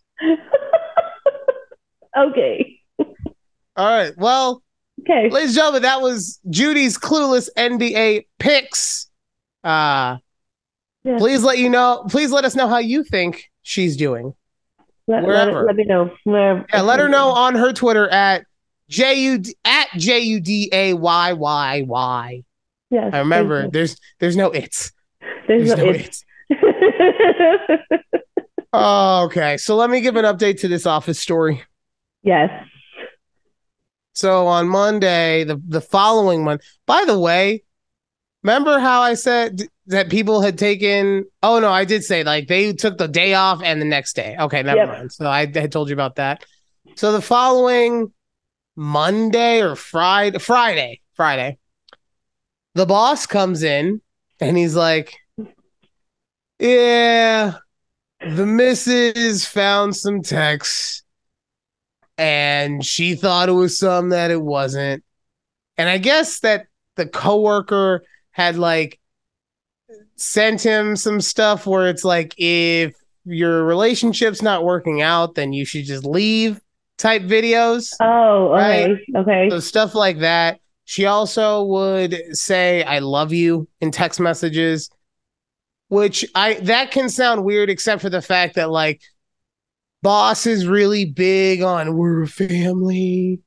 [2.17, 2.75] okay.
[3.77, 4.13] All right.
[4.17, 4.63] Well,
[5.03, 5.31] Okay.
[5.31, 9.09] ladies and gentlemen, that was Judy's clueless NBA picks.
[9.63, 10.17] Uh
[11.05, 11.19] Yeah.
[11.19, 14.35] please let you know, please let us know how you think she's doing.
[15.09, 15.65] Let, let, wherever.
[15.65, 16.11] let me know.
[16.25, 18.45] Where, Yeah, let her know on her Twitter at
[18.89, 22.45] J U at J U D A Y Y Y.
[22.91, 23.11] Yes.
[23.13, 24.93] I remember there's there's no it's.
[25.49, 26.25] There's, There's no no it's.
[26.51, 28.05] it's.
[28.73, 29.57] Oh, okay.
[29.57, 31.63] So let me give an update to this office story.
[32.23, 32.51] yes.
[34.13, 36.63] So on Monday, the the following month.
[36.87, 37.63] By the way,
[38.43, 41.25] remember how I said that people had taken?
[41.43, 44.37] Oh no, I did say like they took the day off and the next day.
[44.39, 44.89] Okay, never Yep.
[44.89, 45.13] mind.
[45.13, 46.45] So I had told you about that.
[46.97, 48.13] So the following
[48.77, 51.59] Monday or Friday, Friday, Friday,
[52.75, 54.01] the boss comes in
[54.41, 55.17] and he's like,
[56.59, 57.59] "Yeah,
[58.21, 61.03] the missus found some texts."
[62.17, 65.05] and she thought it was some that it wasn't.
[65.77, 66.67] And I guess that
[66.97, 68.03] the coworker
[68.39, 69.01] had like
[70.15, 75.67] sent him some stuff where it's like if your relationship's not working out, then you
[75.67, 76.61] should just leave
[76.97, 77.93] type videos.
[78.01, 78.93] Oh, okay.
[78.93, 79.01] Right.
[79.17, 79.51] Okay.
[79.51, 80.61] So stuff like that.
[80.85, 84.89] She also would say I love you in text messages,
[85.89, 89.03] which I that can sound weird except for the fact that like
[90.01, 93.41] boss is really big on we're a family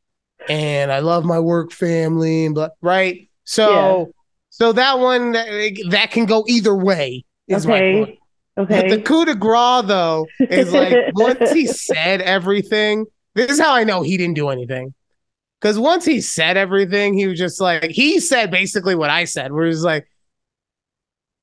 [0.49, 3.29] and I love my work family and blah, right?
[3.45, 4.13] So
[4.61, 8.19] so that one that, that can go either way is my point.
[8.59, 8.81] Okay.
[8.81, 13.73] But the coup de grace, though, is like once he said everything, this is how
[13.73, 14.93] I know he didn't do anything.
[15.59, 19.51] Because once he said everything, he was just like, he said basically what I said,
[19.51, 20.07] where he's like,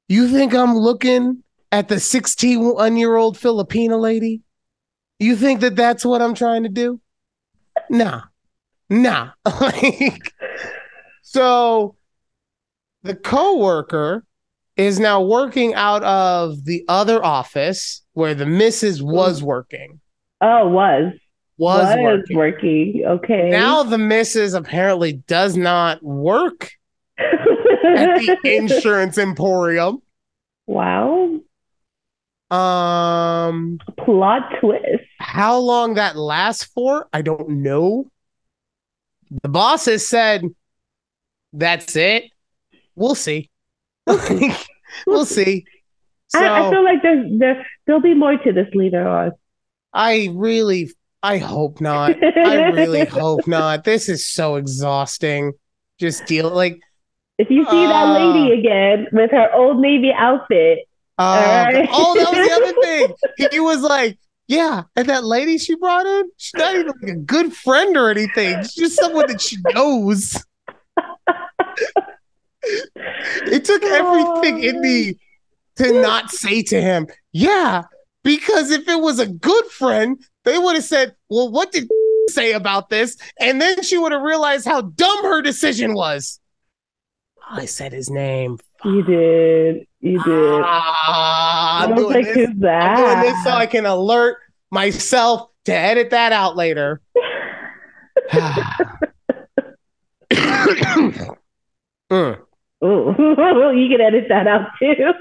[0.06, 1.42] You think I'm looking
[1.72, 4.42] at the 61 year old Filipina lady?
[5.18, 7.00] You think that that's what I'm trying to do?
[7.90, 8.22] Nah,
[8.88, 9.30] nah.
[9.60, 10.32] like,
[11.22, 11.96] so
[13.03, 14.24] the coworker
[14.76, 20.01] is now working out of the other office where the missus was working.
[20.40, 21.12] oh, was.
[21.57, 22.36] Was, Was working.
[22.36, 23.03] working.
[23.05, 23.49] Okay.
[23.51, 26.70] Now the missus apparently does not work
[27.18, 30.01] at the insurance emporium.
[30.66, 31.40] wow.
[32.51, 35.05] Um, Plot twist.
[35.18, 38.07] how long that lasts for, I don't know.
[39.42, 40.44] The boss has said,
[41.53, 42.24] "That's it.
[42.99, 43.51] We'll see.
[45.07, 45.64] we'll see."
[46.28, 49.32] So I, I feel like there's there there'll be more to this later on.
[49.94, 50.90] I really,
[51.22, 52.22] I hope not.
[52.22, 53.84] I really hope not.
[53.84, 55.53] This is so exhausting.
[55.99, 56.78] Just deal like,
[57.38, 58.12] If you see that Ah.
[58.12, 60.80] lady again with her old navy outfit,
[61.18, 61.88] oh, Alright.
[61.90, 63.14] oh, that was the other thing.
[63.38, 67.11] He, he was like, yeah, and that lady she brought in, she's not even like
[67.12, 68.61] a good friend or anything.
[68.62, 70.36] She's just someone that she knows.
[73.52, 75.18] it took everything in me
[75.76, 77.84] to not say to him, yeah,
[78.24, 81.88] because if it was a good friend, they would have said, well, what did
[82.28, 83.16] say about this?
[83.40, 86.40] And then she would have realized how dumb her decision was.
[87.50, 88.58] I said his name.
[88.84, 89.86] you did.
[90.00, 90.62] You did.
[90.64, 92.48] Ah, I'm doing this.
[92.48, 94.36] I'm doing this so I can alert
[94.70, 97.00] myself to edit that out later.
[102.10, 102.38] Mm.
[102.85, 103.14] Ooh.
[103.18, 104.95] you can edit that out too.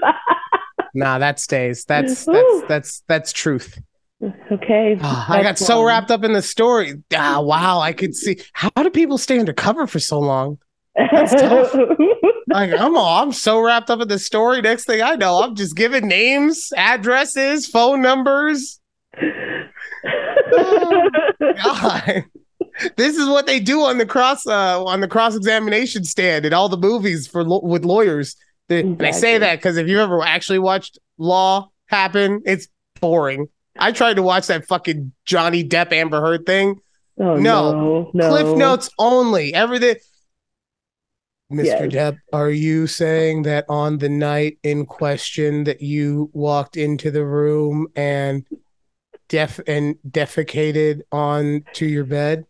[0.94, 1.84] Nah, that stays.
[1.84, 3.78] That's that's that's that's truth.
[4.50, 4.96] okay.
[5.00, 6.94] Ah, I got so wrapped up in the story.
[7.14, 8.40] Ah, wow, I could see.
[8.54, 10.58] How do people stay undercover for so long?
[10.96, 11.74] That's tough.
[12.50, 14.62] Like I'm all, I'm so wrapped up in the story.
[14.62, 18.80] Next thing I know, I'm just giving names, addresses, phone numbers.
[21.62, 22.24] God.
[22.96, 26.52] This is what they do on the cross uh, on the cross examination stand in
[26.52, 28.36] all the movies for lo- with lawyers.
[28.68, 32.68] The- And I say that because if you ever actually watched Law happen, it's
[33.00, 33.48] boring.
[33.78, 36.80] I tried to watch that fucking Johnny Depp Amber Heard thing.
[37.18, 37.72] oh, No.
[37.72, 38.28] no, no.
[38.28, 39.54] Cliff notes only.
[39.54, 39.96] Everything.
[41.52, 41.64] Mr.
[41.64, 41.92] Yes.
[41.92, 47.24] Depp, are you saying that on the night in question that you walked into the
[47.24, 48.46] room and
[49.30, 52.44] def and defecated on to your bed?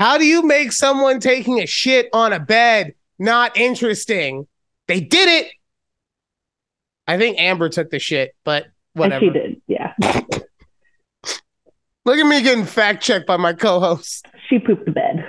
[0.00, 4.46] How do you make someone taking a shit on a bed not interesting?
[4.88, 5.52] They did it.
[7.06, 9.26] I think Amber took the shit, but whatever.
[9.26, 9.60] And she did.
[9.66, 9.92] Yeah.
[12.06, 14.26] Look at me getting fact checked by my co-host.
[14.48, 15.26] She pooped the bed.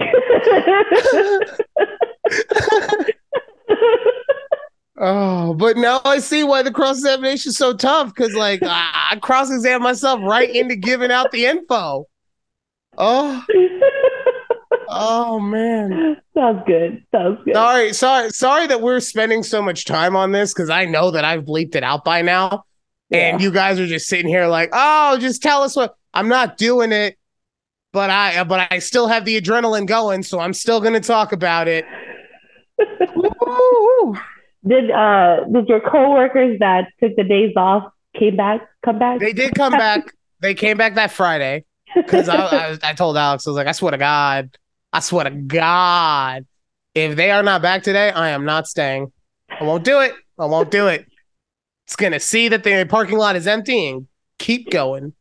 [4.96, 9.08] Oh, but now I see why the cross examination is so tough because, like, I,
[9.10, 12.06] I cross examine myself right into giving out the info.
[12.98, 13.44] Oh,
[14.88, 16.16] oh man.
[16.34, 17.04] Sounds good.
[17.12, 17.54] Sounds good.
[17.54, 21.24] Sorry, sorry, sorry that we're spending so much time on this because I know that
[21.24, 22.64] I've bleeped it out by now.
[23.10, 26.56] And you guys are just sitting here like, oh, just tell us what I'm not
[26.56, 27.16] doing it,
[27.92, 31.68] but I but I still have the adrenaline going, so I'm still gonna talk about
[31.68, 31.84] it.
[34.66, 39.20] Did uh did your coworkers that took the days off came back come back?
[39.20, 40.12] They did come back.
[40.40, 43.72] They came back that Friday because I, I, I told Alex, I was like, I
[43.72, 44.56] swear to God,
[44.92, 46.46] I swear to God,
[46.94, 49.12] if they are not back today, I am not staying.
[49.48, 50.12] I won't do it.
[50.38, 51.06] I won't do it.
[51.86, 54.06] It's gonna see that the parking lot is empty and
[54.38, 55.12] keep going.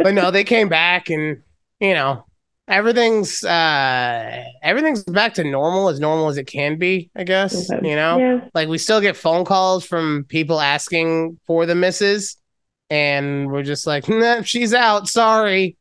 [0.00, 1.42] But no, they came back and
[1.80, 2.24] you know
[2.68, 7.10] everything's uh everything's back to normal as normal as it can be.
[7.16, 7.88] I guess Okay.
[7.88, 8.40] you know yeah.
[8.54, 12.36] like we still get phone calls from people asking for the missus
[12.90, 15.08] and we're just like nah, she's out.
[15.08, 15.76] Sorry.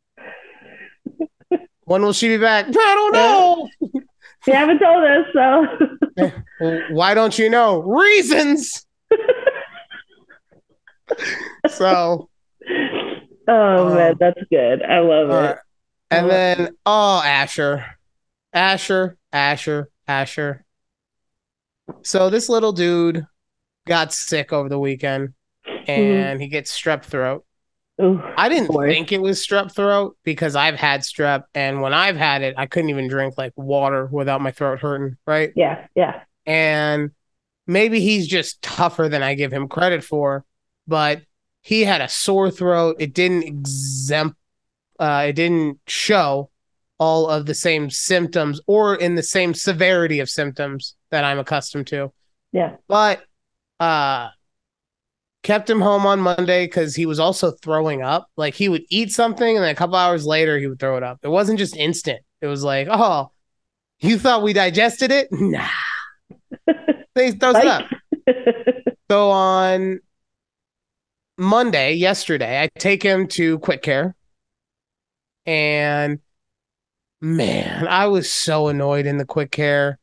[1.86, 2.66] When will she be back?
[2.68, 3.70] I don't know.
[4.46, 6.32] You haven't told us, so.
[6.62, 7.82] Well, why don't you know?
[7.82, 8.86] Reasons.
[11.70, 12.30] So.
[13.50, 14.84] Oh Um, man, that's good.
[14.84, 15.58] I love uh, it.
[16.12, 17.86] and then oh asher.
[18.54, 20.64] Asher asher asher.
[22.04, 23.26] So this little dude
[23.86, 25.34] got sick over the weekend
[25.88, 27.44] and he gets strep throat
[28.02, 28.90] Ooh, I didn't Boy.
[28.90, 32.68] think it was strep throat because I've had strep, and when I've had it, I
[32.68, 35.52] couldn't even drink like water without my throat hurting, right?
[35.56, 36.22] yeah, yeah.
[36.46, 37.12] And
[37.66, 40.46] maybe he's just tougher than I give him credit for,
[40.88, 41.24] but
[41.64, 42.98] he had a sore throat.
[43.00, 44.38] It didn't exempt,
[45.00, 46.50] uh, it didn't show
[47.00, 51.88] all of the same symptoms or in the same severity of symptoms that I'm accustomed
[51.88, 52.12] to
[52.52, 52.78] Yeah.
[52.88, 53.24] but
[53.80, 54.30] uh
[55.48, 58.30] kept him home on Monday because he was also throwing up.
[58.36, 61.04] Like he would eat something and then a couple hours later he would throw it
[61.04, 61.20] up.
[61.24, 62.20] It wasn't just instant.
[62.42, 63.32] It was like, oh,
[64.02, 65.30] you thought we digested it?
[65.32, 65.70] Nah.
[67.16, 67.86] He throws it up.
[69.10, 70.02] So on
[71.38, 74.18] Monday, yesterday, I take him to Quick Care.
[75.46, 76.20] And
[77.22, 79.98] man, I was so annoyed in the Quick Care.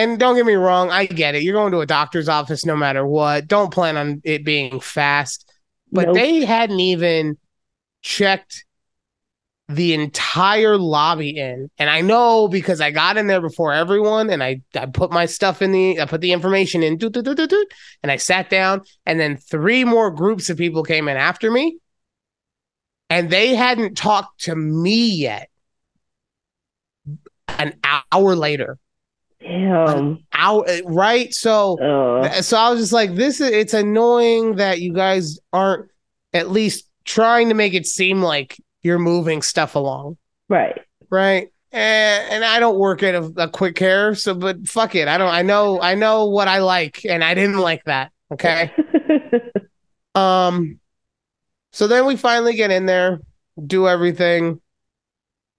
[0.00, 1.42] And don't get me wrong, I get it.
[1.42, 3.46] You're going to a doctor's office no matter what.
[3.46, 5.52] Don't plan on it being fast.
[5.92, 6.14] But Nope.
[6.14, 7.36] they hadn't even
[8.00, 8.64] checked
[9.68, 11.70] the entire lobby in.
[11.76, 15.26] And I know because I got in there before everyone and I, I put my
[15.26, 17.68] stuff in the I put the information in doot, doot, doot, doot, doot,
[18.02, 21.76] and I sat down and then three more groups of people came in after me
[23.10, 25.50] and they hadn't talked to me yet.
[27.48, 28.78] An hour later.
[29.40, 30.24] Damn.
[30.32, 31.32] Hour right?
[31.34, 32.40] So Oh.
[32.40, 35.90] so I was just like, this is it's annoying that you guys aren't
[36.32, 40.16] at least trying to make it seem like you're moving stuff along,
[40.48, 40.78] Right.
[41.10, 41.48] right?
[41.72, 45.08] And, and I don't work at a, a quick care, so but fuck it.
[45.08, 48.12] I don't I know I know what I like and I didn't like that.
[48.32, 48.70] Okay.
[50.16, 50.80] Um
[51.72, 53.20] so then we finally get in there,
[53.64, 54.60] do everything.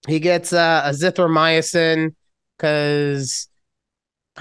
[0.10, 2.14] He gets uh, zithromycin
[2.58, 3.48] because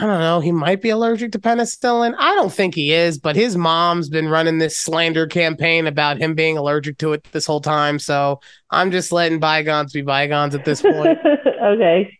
[0.01, 2.15] I don't know, he might be allergic to penicillin.
[2.19, 6.35] I don't think he is, but his mom's been running this slander campaign about him
[6.35, 7.99] being allergic to it this whole time.
[7.99, 8.41] So
[8.71, 11.19] I'm just letting bygones be bygones at this point.
[11.63, 12.19] okay.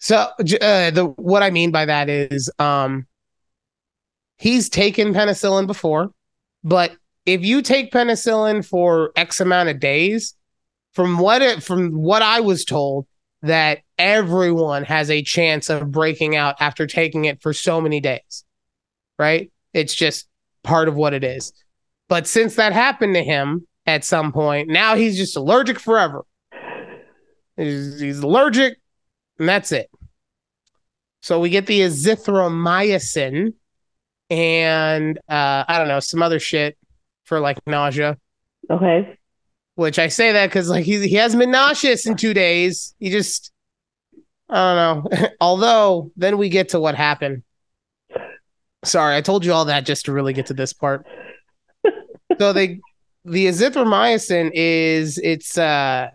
[0.00, 0.16] So
[0.60, 3.06] uh, the what I mean by that is um
[4.36, 6.10] he's taken penicillin before,
[6.62, 6.94] but
[7.24, 10.34] if you take penicillin for X amount of days,
[10.92, 13.06] from what it from what I was told,
[13.40, 18.44] that everyone has a chance of breaking out after taking it for so many days.
[19.18, 19.52] Right?
[19.72, 20.28] It's just
[20.62, 21.52] part of what it is.
[22.08, 26.24] But since that happened to him at some point, now he's just allergic forever.
[27.56, 28.78] He's, he's allergic
[29.38, 29.90] and that's it.
[31.20, 33.54] So we get the azithromycin
[34.30, 36.76] and uh, I don't know some other shit
[37.24, 38.18] for like nausea.
[38.70, 39.18] Okay.
[39.74, 42.94] Which I say that because like he he hasn't been nauseous in two days.
[42.98, 43.50] He just
[44.54, 45.28] I don't know.
[45.40, 47.42] Although then we get to what happened.
[48.84, 51.06] Sorry, I told you all that just to really get to this part.
[52.38, 52.80] so they
[53.24, 56.08] the azithromycin is it's uh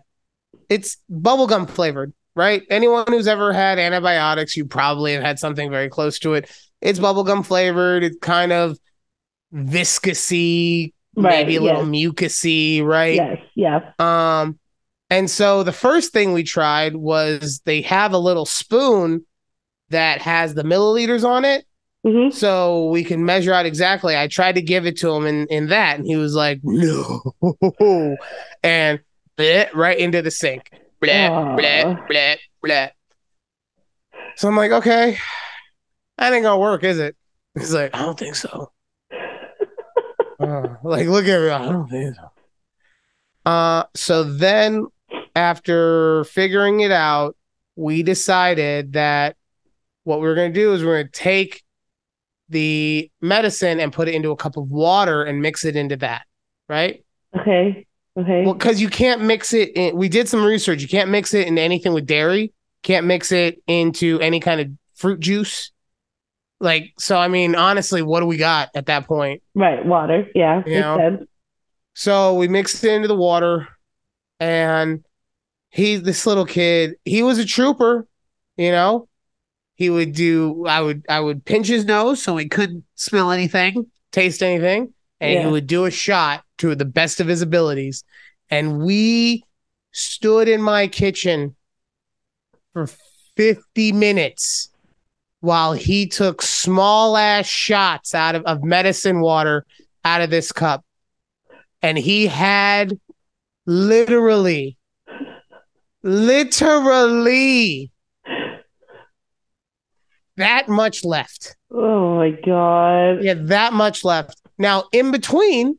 [0.68, 2.62] it's bubblegum flavored, right?
[2.70, 6.48] Anyone who's ever had antibiotics, you probably have had something very close to it.
[6.80, 8.04] It's bubblegum flavored.
[8.04, 8.78] It's kind of
[9.52, 11.30] viscousy, Right.
[11.44, 13.16] maybe a little mucusy, right?
[13.16, 13.38] Yes.
[13.56, 13.90] Yeah.
[13.98, 14.58] Um,
[15.10, 19.26] and so the first thing we tried was they have a little spoon
[19.90, 21.64] that has the milliliters on it,
[22.04, 24.16] hmm so we can measure out exactly.
[24.16, 27.22] I tried to give it to him in in that, and he was like, "No,"
[28.62, 29.00] and
[29.36, 30.70] bleh, right into the sink.
[31.02, 32.90] Bleh, bleh, bleh, bleh.
[34.36, 35.18] So I'm like, okay,
[36.16, 37.16] that ain't gonna work, is it?
[37.58, 38.72] He's like, I don't think so.
[40.40, 41.50] Uh, like, look at me.
[41.50, 42.30] I don't think so.
[43.44, 44.86] Uh, so then
[45.40, 47.36] after figuring it out,
[47.74, 49.36] we decided that
[50.04, 51.62] what we were going to do is we're going to take
[52.50, 56.22] the medicine and put it into a cup of water and mix it into that,
[56.68, 57.04] right?
[57.38, 57.86] Okay.
[58.18, 58.44] Okay.
[58.44, 59.96] Well, because you can't mix it in.
[59.96, 60.82] We did some research.
[60.82, 62.52] You can't mix it in anything with dairy.
[62.82, 65.70] Can't mix it into any kind of fruit juice.
[66.58, 69.42] Like, so I mean, honestly, what do we got at that point?
[69.54, 69.84] right.
[69.86, 70.28] Water.
[70.34, 70.62] Yeah.
[70.66, 71.28] You know, sense.
[71.94, 73.68] So we mixed it into the water,
[74.38, 75.04] and
[75.70, 78.06] he, this little kid, he was a trooper.
[78.56, 79.08] You know,
[79.76, 80.66] he would do.
[80.66, 85.32] I would, I would pinch his nose so he couldn't smell anything, taste anything, and
[85.32, 85.44] Yeah.
[85.46, 88.04] he would do a shot to the best of his abilities.
[88.50, 89.44] And we
[89.92, 91.56] stood in my kitchen
[92.72, 92.88] for
[93.36, 94.68] fifty minutes
[95.40, 99.64] while he took small ass shots out of, of medicine water
[100.04, 100.84] out of this cup.
[101.80, 103.00] And he had
[103.64, 104.76] literally,
[106.02, 107.90] literally
[110.36, 111.56] that much left.
[111.70, 113.22] Oh my god.
[113.22, 114.40] Yeah, that much left.
[114.58, 115.78] Now, in between,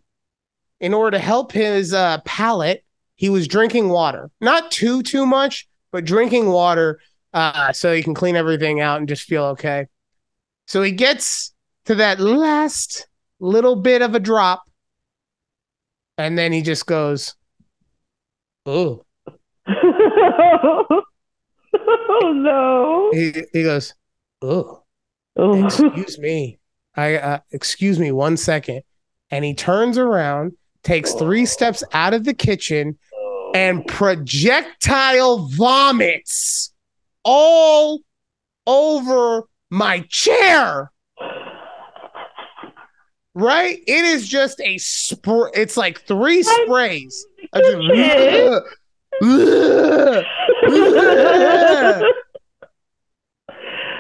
[0.80, 2.84] in order to help his uh, palate,
[3.16, 4.30] he was drinking water.
[4.40, 7.00] Not too, too much, but drinking water
[7.34, 9.88] uh, so he can clean everything out and just feel okay.
[10.68, 11.54] So he gets
[11.86, 13.08] to that last
[13.40, 14.64] little bit of a drop,
[16.18, 17.36] and then he just goes,
[20.64, 21.04] "Oh."
[21.74, 23.10] oh no.
[23.14, 23.94] He he goes,
[24.42, 24.84] "Oh."
[25.38, 25.66] Oh.
[25.66, 26.60] excuse me
[26.98, 28.82] i uh, excuse me one second
[29.30, 30.52] and he turns around
[30.84, 32.98] takes three steps out of the kitchen
[33.56, 36.74] and projectile vomits
[37.24, 38.02] all
[38.68, 40.92] over my chair
[43.34, 48.64] right it is just a spray it's like three I- sprays Shit.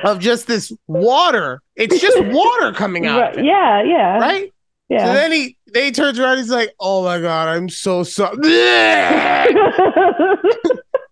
[0.03, 4.17] of just this water it's just water coming out Right, yeah, yeah.
[4.19, 4.51] right
[4.89, 5.05] Yeah.
[5.05, 6.37] So then he they turns around.
[6.39, 8.35] He's like, "Oh my god, I'm so sorry."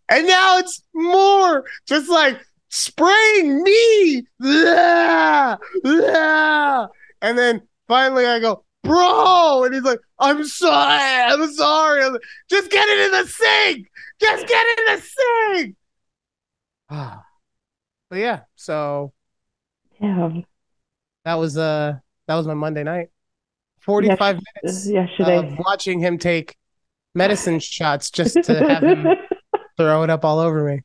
[0.09, 4.23] and now it's more, just like spraying me.
[7.21, 11.33] And then finally, I go, "Bro," and he's like, "I'm sorry.
[11.33, 12.03] I'm sorry.
[12.03, 13.87] I'm like, Just get it in the sink.
[14.19, 15.01] Just get it in the
[15.57, 15.75] sink."
[18.09, 19.13] but yeah, so
[20.01, 20.43] Damn.
[21.25, 21.93] that was uh
[22.27, 23.07] that was my Monday night.
[23.81, 25.37] Forty-five minutes Yesterday.
[25.37, 26.57] of watching him take
[27.15, 29.07] medicine shots just to have him
[29.77, 30.81] throw it up all over me.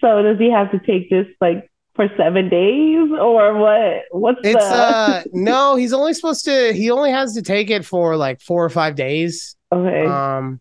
[0.00, 4.02] so does he have to take this like for seven days or what?
[4.12, 7.84] What's It's the uh no, he's only supposed to he only has to take it
[7.84, 9.56] for like 4 or 5 days.
[9.72, 10.06] okay?
[10.06, 10.60] Um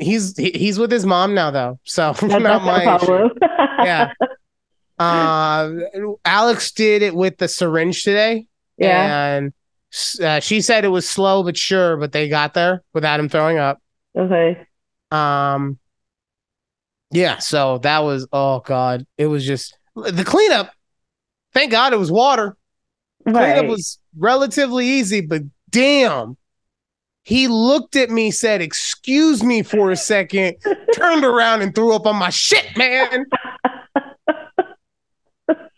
[0.00, 1.80] he's he's with his mom now though.
[1.84, 3.06] So That- not that's my issue.
[3.06, 3.30] problem.
[3.78, 4.12] Yeah.
[4.96, 5.72] Uh
[6.24, 8.46] Alex did it with the syringe today
[8.78, 9.26] yeah.
[9.36, 9.52] and
[10.22, 13.58] uh, she said it was slow but sure, but they got there without him throwing
[13.58, 13.80] up.
[14.16, 14.64] Okay.
[15.10, 15.78] Um,
[17.10, 20.70] yeah, so that was oh god, it was just the cleanup.
[21.52, 22.56] Thank God it was water.
[23.26, 26.36] Cleanup was relatively easy, but damn,
[27.22, 30.56] he looked at me, said, "Excuse me" for a second,
[30.94, 33.24] turned around and threw up on my shit, man.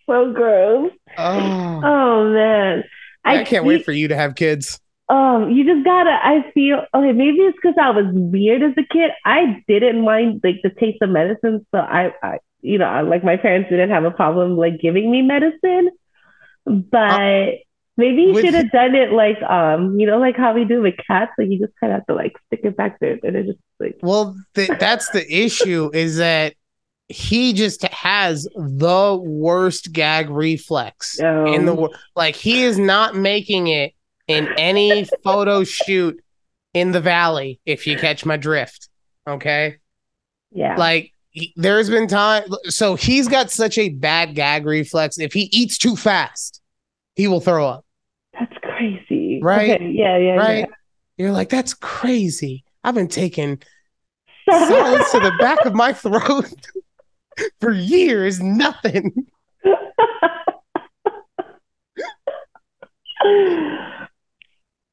[0.06, 0.92] so gross.
[1.18, 2.84] Oh, Oh man.
[3.24, 4.80] I can't you- wait for you to have kids.
[5.08, 6.10] Um, you just gotta.
[6.10, 7.12] I feel okay.
[7.12, 9.12] Maybe it's because I was weird as a kid.
[9.24, 13.36] I didn't mind like the taste of medicine, so I, I, you know, like my
[13.36, 15.90] parents didn't have a problem like giving me medicine,
[16.64, 17.50] but
[17.96, 20.94] maybe you should have done it like um, you know, like how we do with
[21.06, 21.32] cats.
[21.38, 23.58] Like you just kind of have to like stick it back there, and it just
[23.78, 26.54] like Well, th- that's the issue is that
[27.08, 31.96] he just has the worst gag reflex in the um, world.
[32.16, 33.92] Like he is not making it
[34.26, 36.20] in any photo shoot
[36.74, 37.60] in the valley.
[37.64, 38.88] If you catch my drift,
[39.28, 39.76] okay.
[40.50, 40.74] yeah.
[40.76, 42.44] Like he- there's been time.
[42.68, 45.18] So he's got such a bad gag reflex.
[45.18, 46.60] If he eats too fast,
[47.14, 47.84] he will throw up.
[48.38, 49.40] That's crazy.
[49.42, 49.70] Right?
[49.72, 50.16] Okay, Yeah.
[50.18, 50.34] Yeah.
[50.36, 50.66] Right?
[51.18, 52.64] You're like that's crazy.
[52.82, 53.60] I've been taking
[54.48, 54.58] Yeah.
[54.68, 56.46] solids to the back of my throat
[57.60, 58.40] for years.
[58.40, 59.26] Nothing.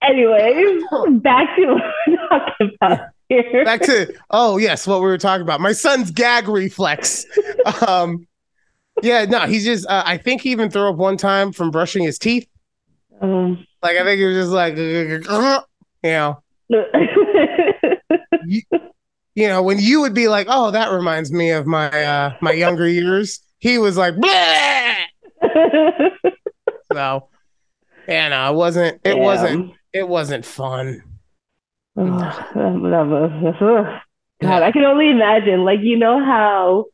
[0.02, 0.84] Anyways,
[1.22, 3.00] back to what we're talking about.
[3.64, 5.62] back to oh yes, what we were talking about.
[5.62, 7.26] My son's gag reflex.
[7.88, 8.28] um,
[9.02, 9.88] yeah, no, he's just.
[9.88, 12.48] Uh, I think he even threw up one time from brushing his teeth.
[13.22, 15.20] Um, Like I think he was just like, you
[16.04, 16.44] know,
[18.46, 18.62] you,
[19.36, 22.52] you know, when you would be like, oh, that reminds me of my uh my
[22.52, 23.40] younger years.
[23.60, 24.14] He was like,
[26.92, 27.30] so,
[28.08, 29.02] yeah, no, it wasn't.
[29.06, 29.74] It wasn't.
[29.94, 31.02] It wasn't fun.
[31.96, 34.02] Oh, that- that was- ugh.
[34.42, 35.64] God, I can only imagine.
[35.64, 36.86] Like you know how,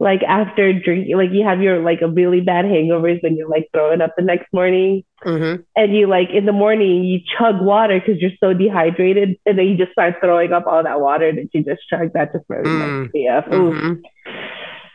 [0.00, 3.68] like after drinking, like you have your like a really bad hangovers and you're like
[3.72, 8.00] throwing up the next morning, hmm and you like in the morning you chug water
[8.00, 11.48] because you're so dehydrated, and then you just start throwing up all that water that
[11.54, 12.12] you just chugged.
[12.14, 13.02] That just really Mm.
[13.02, 13.52] messed me up.
[13.52, 13.72] Ooh.
[13.72, 13.92] hmm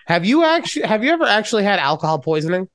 [0.07, 0.85] Have you actually?
[0.85, 2.67] Have you ever actually had alcohol poisoning?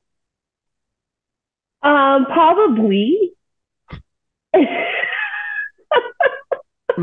[1.82, 3.32] Um, probably.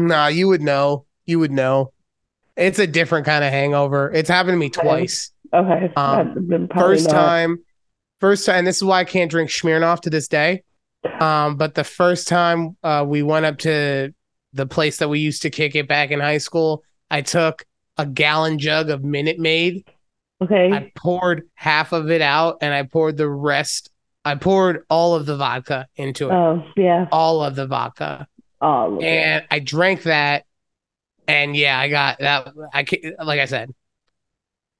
[0.05, 1.05] Nah, you would know.
[1.25, 1.91] You would know.
[2.55, 4.11] It's a different kind of hangover.
[4.13, 5.31] It's happened to me twice.
[5.53, 7.13] Okay, Um, First not.
[7.13, 7.57] time,
[8.19, 8.57] first time.
[8.59, 10.63] And this is why I can't drink Smirnoff to this day.
[11.19, 14.13] Um, but the first time uh, we went up to
[14.53, 17.63] the place that we used to kick it back in high school, I took
[17.97, 19.85] a gallon jug of Minute Maid.
[20.41, 20.71] Okay.
[20.71, 23.89] I poured half of it out, and I poured the rest.
[24.25, 27.07] I poured all of the vodka into it, Oh yeah.
[27.11, 28.27] all of the vodka.
[28.59, 28.99] Oh.
[28.99, 30.45] and I drank that,
[31.27, 32.53] and yeah, I got that.
[32.73, 32.85] I
[33.23, 33.71] like I said,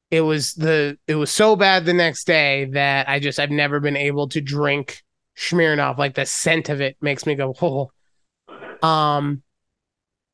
[0.10, 3.80] it was the it was so bad the next day that I just I've never
[3.80, 5.04] been able to drink
[5.38, 5.98] Smirnoff.
[5.98, 7.92] Like the scent of it makes me go, oh.
[8.88, 9.44] Um,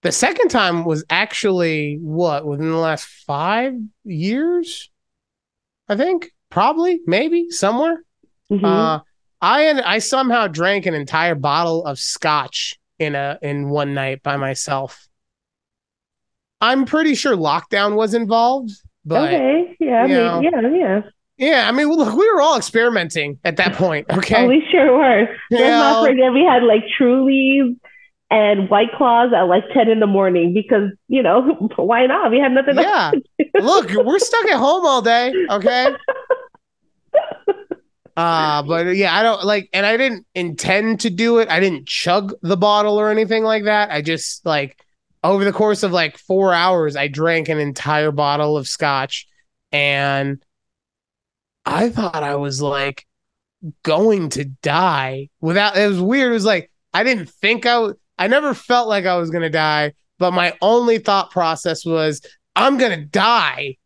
[0.04, 3.74] the second time was actually what within the last five
[4.04, 4.92] years,
[5.88, 8.04] I think, probably, maybe somewhere.
[8.52, 8.64] Mhm.
[8.64, 9.00] Uh,
[9.42, 14.24] I and I somehow drank an entire bottle of scotch in a in one night
[14.24, 15.08] by myself.
[16.62, 18.72] I'm pretty sure lockdown was involved,
[19.06, 19.76] but okay.
[19.80, 20.04] Yeah.
[20.04, 20.62] I mean, yeah.
[20.72, 21.02] Yeah.
[21.38, 24.08] yeah, I mean, look, we were all experimenting at that point.
[24.18, 25.28] Okay, Oh, we sure were.
[25.52, 25.78] Let's Yeah.
[25.80, 27.76] not forget we had like True Trulies
[28.32, 31.42] and White Claws at like 10 in the morning because, you know,
[31.76, 32.32] why not?
[32.32, 33.12] We had nothing yeah.
[33.60, 35.34] Look, we're stuck at home all day.
[35.50, 35.88] Okay.
[38.16, 41.50] Uh, but yeah, I don't like, and I didn't intend to do it.
[41.50, 43.92] I didn't chug the bottle or anything like that.
[43.92, 44.84] I just like
[45.24, 49.28] over the course of like four hours, I drank an entire bottle of scotch
[49.72, 50.44] and
[51.66, 53.06] I thought I was like
[53.84, 56.32] going to die without, it was weird.
[56.32, 59.42] It was like, I didn't think I w- I never felt like I was going
[59.42, 62.22] to die, but my only thought process was,
[62.56, 63.78] I'm going to die.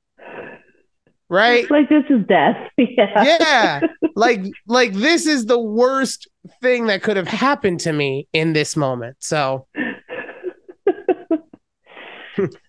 [1.30, 1.63] Right?
[1.63, 2.71] It's like this is death.
[2.78, 3.23] yeah.
[3.23, 3.82] yeah
[4.17, 6.28] like like this is the worst
[6.61, 9.67] thing that could have happened to me in this moment so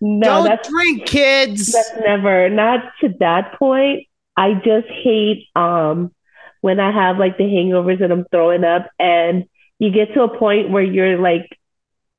[0.00, 4.06] no, don't that's drink kids that's never not to that point.
[4.36, 6.14] I just hate um
[6.61, 9.44] when I have like the hangovers and I'm throwing up and
[9.78, 11.48] you get to a point where you're like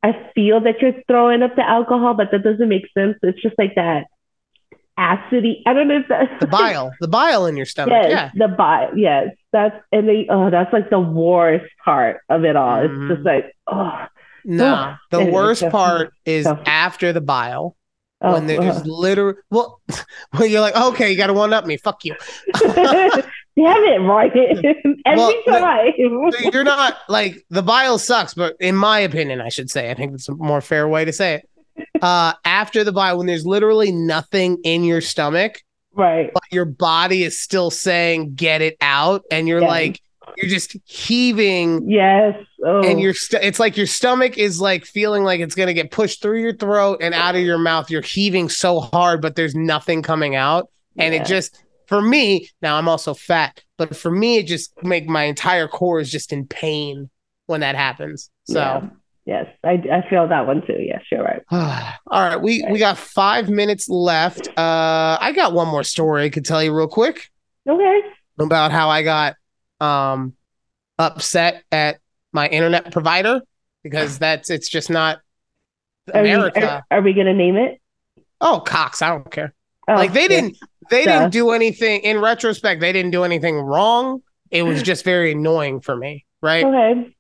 [0.02, 3.18] I feel that you're throwing up the alcohol, but that doesn't make sense.
[3.22, 4.06] It's just like that
[5.00, 5.62] acidy.
[5.66, 8.54] I don't know if that's the bile the bile in your stomach Yes, yeah the
[8.54, 8.98] bile.
[8.98, 10.28] Yes, that's and they.
[10.30, 12.84] Oh, that's like the worst part of it all.
[12.84, 14.06] It's just like oh,
[14.46, 17.76] no the Anyway, worst so- part is so- after the bile
[18.22, 18.82] oh when there's uh.
[18.86, 19.80] literal well
[20.38, 22.14] when you're like okay you gotta one up me fuck you
[23.56, 25.02] Damn it, Ryan!
[25.06, 26.32] Every Well, time.
[26.32, 29.96] So you're not like the bile sucks, but in my opinion, I should say, I
[29.96, 31.49] think it's a more fair way to say it.
[32.02, 35.62] Uh, after the bile, when there's literally nothing in your stomach,
[35.94, 36.32] right.
[36.34, 39.68] but your body is still saying "get it out," and you're Yeah.
[39.68, 40.02] like,
[40.38, 42.36] you're just heaving, Yes.
[42.66, 42.82] Oh.
[42.84, 46.22] and your st- it's like your stomach is like feeling like it's gonna get pushed
[46.22, 47.90] through your throat and out of your mouth.
[47.90, 51.22] You're heaving so hard, but there's nothing coming out, and Yeah.
[51.22, 55.24] it just for me now i'm also fat but for me it just make my
[55.24, 57.10] entire core is just in pain
[57.48, 58.82] when that happens so Yeah.
[59.30, 60.78] Yes, I, I feel that one too.
[60.80, 61.44] Yes, you're right.
[61.52, 61.96] all
[62.30, 66.46] right we we got five minutes left uh i got one more story i could
[66.46, 67.30] tell you real quick
[67.68, 68.02] Okay.
[68.40, 69.36] about how i got
[69.80, 70.34] um
[70.98, 72.00] upset at
[72.34, 73.42] my internet provider
[73.84, 75.20] because that's it's just not
[76.14, 77.80] Are we, america are, are we gonna name it?
[78.42, 79.54] oh cox i don't care
[79.88, 80.42] Oh, like they yeah.
[80.42, 80.58] didn't
[80.90, 81.20] they Yeah.
[81.20, 85.82] didn't do anything in retrospect they didn't do anything wrong it was just very annoying
[85.82, 87.16] for me right Okay.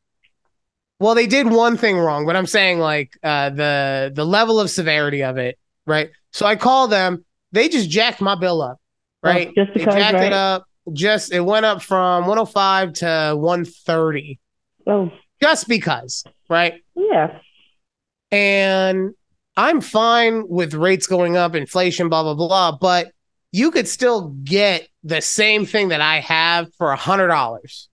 [0.99, 4.69] Well they did one thing wrong but i'm saying like uh the the level of
[4.69, 6.09] severity of it right?
[6.31, 7.25] So i call them.
[7.51, 8.77] They just jacked my bill up
[9.23, 9.47] right?
[9.49, 10.27] Oh, just they because, jacked right?
[10.27, 10.65] it up.
[10.93, 14.39] Just it went up from 105 to 130
[14.87, 15.11] Oh,
[15.41, 16.75] just because right?
[16.95, 17.39] Yeah.
[18.31, 19.11] and
[19.57, 23.11] I'm fine with rates going up, inflation, blah blah blah, but
[23.51, 27.89] you could still get the same thing that I have for a hundred dollars.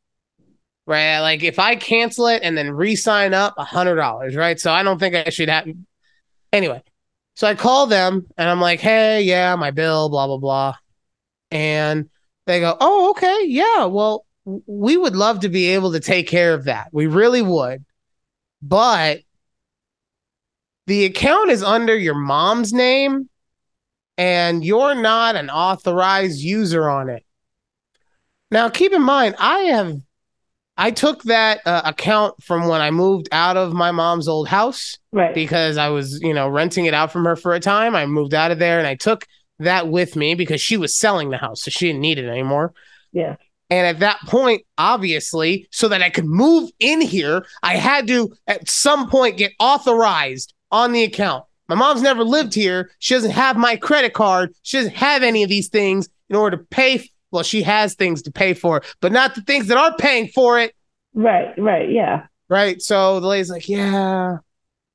[0.87, 1.19] Right.
[1.19, 4.59] Like if I cancel it and then re-sign up a hundred dollars, right?
[4.59, 5.67] So I don't think I should have
[6.53, 6.83] anyway.
[7.35, 10.77] So I call them and I'm like, hey, yeah, my bill, blah, blah, blah.
[11.51, 12.09] And
[12.47, 13.47] they go, oh, okay.
[13.47, 13.87] Yeah.
[13.87, 16.89] Well, we would love to be able to take care of that.
[16.93, 17.85] We really would.
[18.63, 19.21] But
[20.87, 23.29] the account is under your mom's name
[24.17, 27.25] and you're not an authorized user on it.
[28.51, 30.01] Now, keep in mind, I have
[30.79, 34.99] I took that uh, account from when I moved out of my mom's old house,
[35.13, 35.35] right?
[35.35, 37.97] Because I was, you know, renting it out from her for a time.
[37.97, 39.27] I moved out of there, and I took
[39.59, 42.75] that with me because she was selling the house, so she didn't need it anymore.
[43.13, 43.37] Yeah.
[43.71, 48.33] And at that point, obviously, so that I could move in here, I had to
[48.47, 51.45] at some point get authorized on the account.
[51.69, 52.91] My mom's never lived here.
[53.01, 54.55] She doesn't have my credit card.
[54.63, 57.11] She doesn't have any of these things in order to pay.
[57.37, 60.59] Well, she has things to pay for, but not the things that are paying for
[60.59, 60.75] it.
[61.13, 62.27] Right, right, yeah.
[62.49, 62.81] Right.
[62.81, 64.39] So the lady's like, yeah,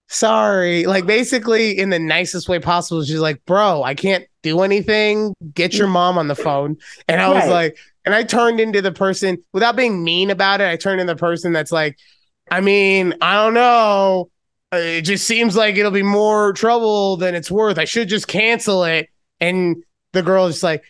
[0.07, 0.85] sorry.
[0.85, 3.03] Like basically in the nicest way possible.
[3.03, 5.35] She's like, bro, I can't do anything.
[5.53, 6.77] Get your mom on the phone.
[7.07, 7.49] And I was right.
[7.49, 10.69] like, and I turned into the person without being mean about it.
[10.69, 11.97] I turned into the person that's like,
[12.49, 14.31] I mean, I don't know.
[14.71, 17.77] It just seems like it'll be more trouble than it's worth.
[17.77, 19.09] I should just cancel it.
[19.39, 20.83] And the girl is like,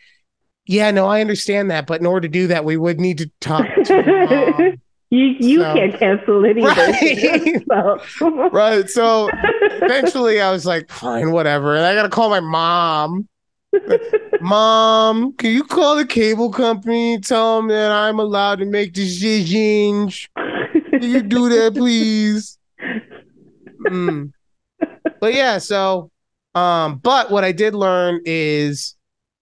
[0.66, 1.88] yeah, no, I understand that.
[1.88, 4.78] But in order to do that, we would need to talk to
[5.12, 7.64] You you so, can't cancel it either.
[7.68, 8.00] Right.
[8.18, 8.50] So.
[8.52, 8.90] right.
[8.90, 11.76] So eventually I was like, fine, whatever.
[11.76, 13.28] And I gotta call my mom.
[14.40, 17.20] mom, can you call the cable company?
[17.20, 20.30] Tell them that I'm allowed to make decisions.
[20.36, 22.58] Can you do that, please?
[23.86, 24.32] Mm.
[25.20, 26.10] But yeah, so
[26.56, 28.96] um, but what I did learn is,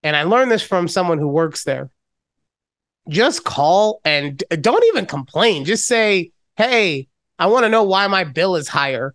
[0.10, 1.91] and I learned this from someone who works there
[3.07, 5.65] just call and don't even complain.
[5.65, 7.07] Just say, hey,
[7.38, 9.14] I want to know why my bill is higher.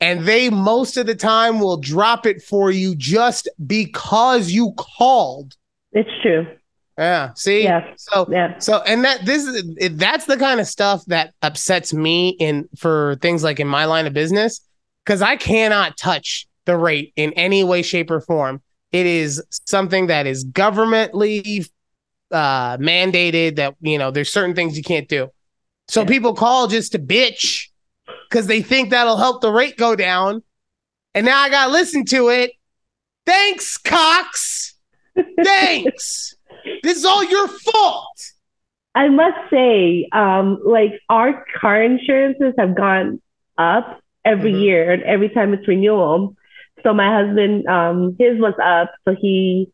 [0.00, 5.56] And they most of the time will drop it for you just because you called.
[5.92, 6.46] It's true.
[6.98, 7.32] Yeah.
[7.32, 7.64] See.
[7.64, 7.94] Yeah.
[7.96, 8.28] So.
[8.30, 8.58] Yeah.
[8.58, 13.16] So, and that this is that's the kind of stuff that upsets me in for
[13.22, 14.60] things like in my line of business
[15.04, 18.62] because I cannot touch the rate in any way, shape, or form.
[18.92, 21.68] It is something that is governmentally
[22.30, 25.28] uh, mandated that you know there's certain things you can't do.
[25.88, 26.08] So yeah.
[26.08, 27.68] people call just to bitch
[28.28, 30.42] because they think that'll help the rate go down.
[31.14, 32.52] And now I gotta listen to it.
[33.26, 34.74] Thanks, Cox.
[35.44, 36.34] Thanks.
[36.82, 38.32] this is all your fault.
[38.94, 43.20] I must say, um, like our car insurances have gone
[43.56, 44.60] up every mm-hmm.
[44.60, 46.34] year and every time it's renewal.
[46.82, 48.92] So my husband, um, his was up.
[49.06, 49.70] So he,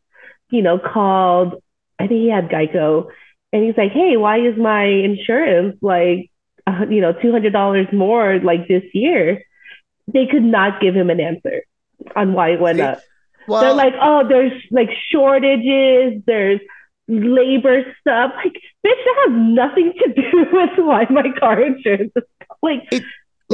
[0.50, 1.62] you know, called
[1.98, 3.06] I think he had Geico,
[3.52, 6.30] and he's like, "Hey, why is my insurance like,
[6.66, 9.42] uh, you know, two hundred dollars more like this year?"
[10.12, 11.62] They could not give him an answer
[12.14, 12.98] on why it went up.
[13.46, 16.22] Well, They're like, "Oh, there's like shortages.
[16.26, 16.60] There's
[17.08, 18.32] labor stuff.
[18.36, 22.24] Like, bitch, that has nothing to do with why my car insurance is
[22.62, 23.04] like." It,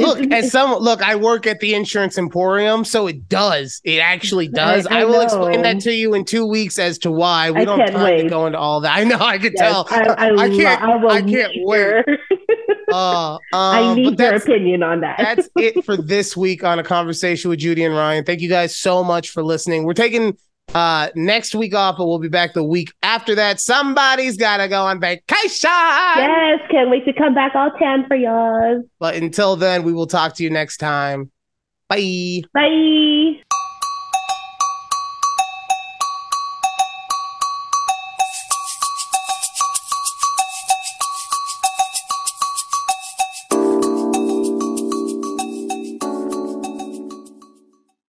[0.01, 3.81] Look, as some look, I work at the insurance emporium, so it does.
[3.83, 4.87] It actually does.
[4.87, 7.51] I, I, I will explain that to you in two weeks as to why.
[7.51, 8.23] We I don't have wait.
[8.23, 8.97] to go into all that.
[8.97, 9.19] I know.
[9.19, 9.87] I can yes, tell.
[9.89, 10.83] I, I, can't.
[11.05, 12.05] I, can't wait.
[12.91, 15.17] Uh, um, I need your opinion on that.
[15.17, 18.23] that's it for this week on a conversation with Judy and Ryan.
[18.23, 19.83] Thank you guys so much for listening.
[19.83, 20.37] We're taking
[20.75, 23.59] uh next week off, but we'll be back the week after that.
[23.59, 25.69] Somebody's gotta go on vacation.
[25.69, 28.85] Yes, can't wait to come back all 10 for yours.
[28.99, 31.31] But until then, we will talk to you next time.
[31.87, 32.43] Bye.
[32.53, 33.41] Bye.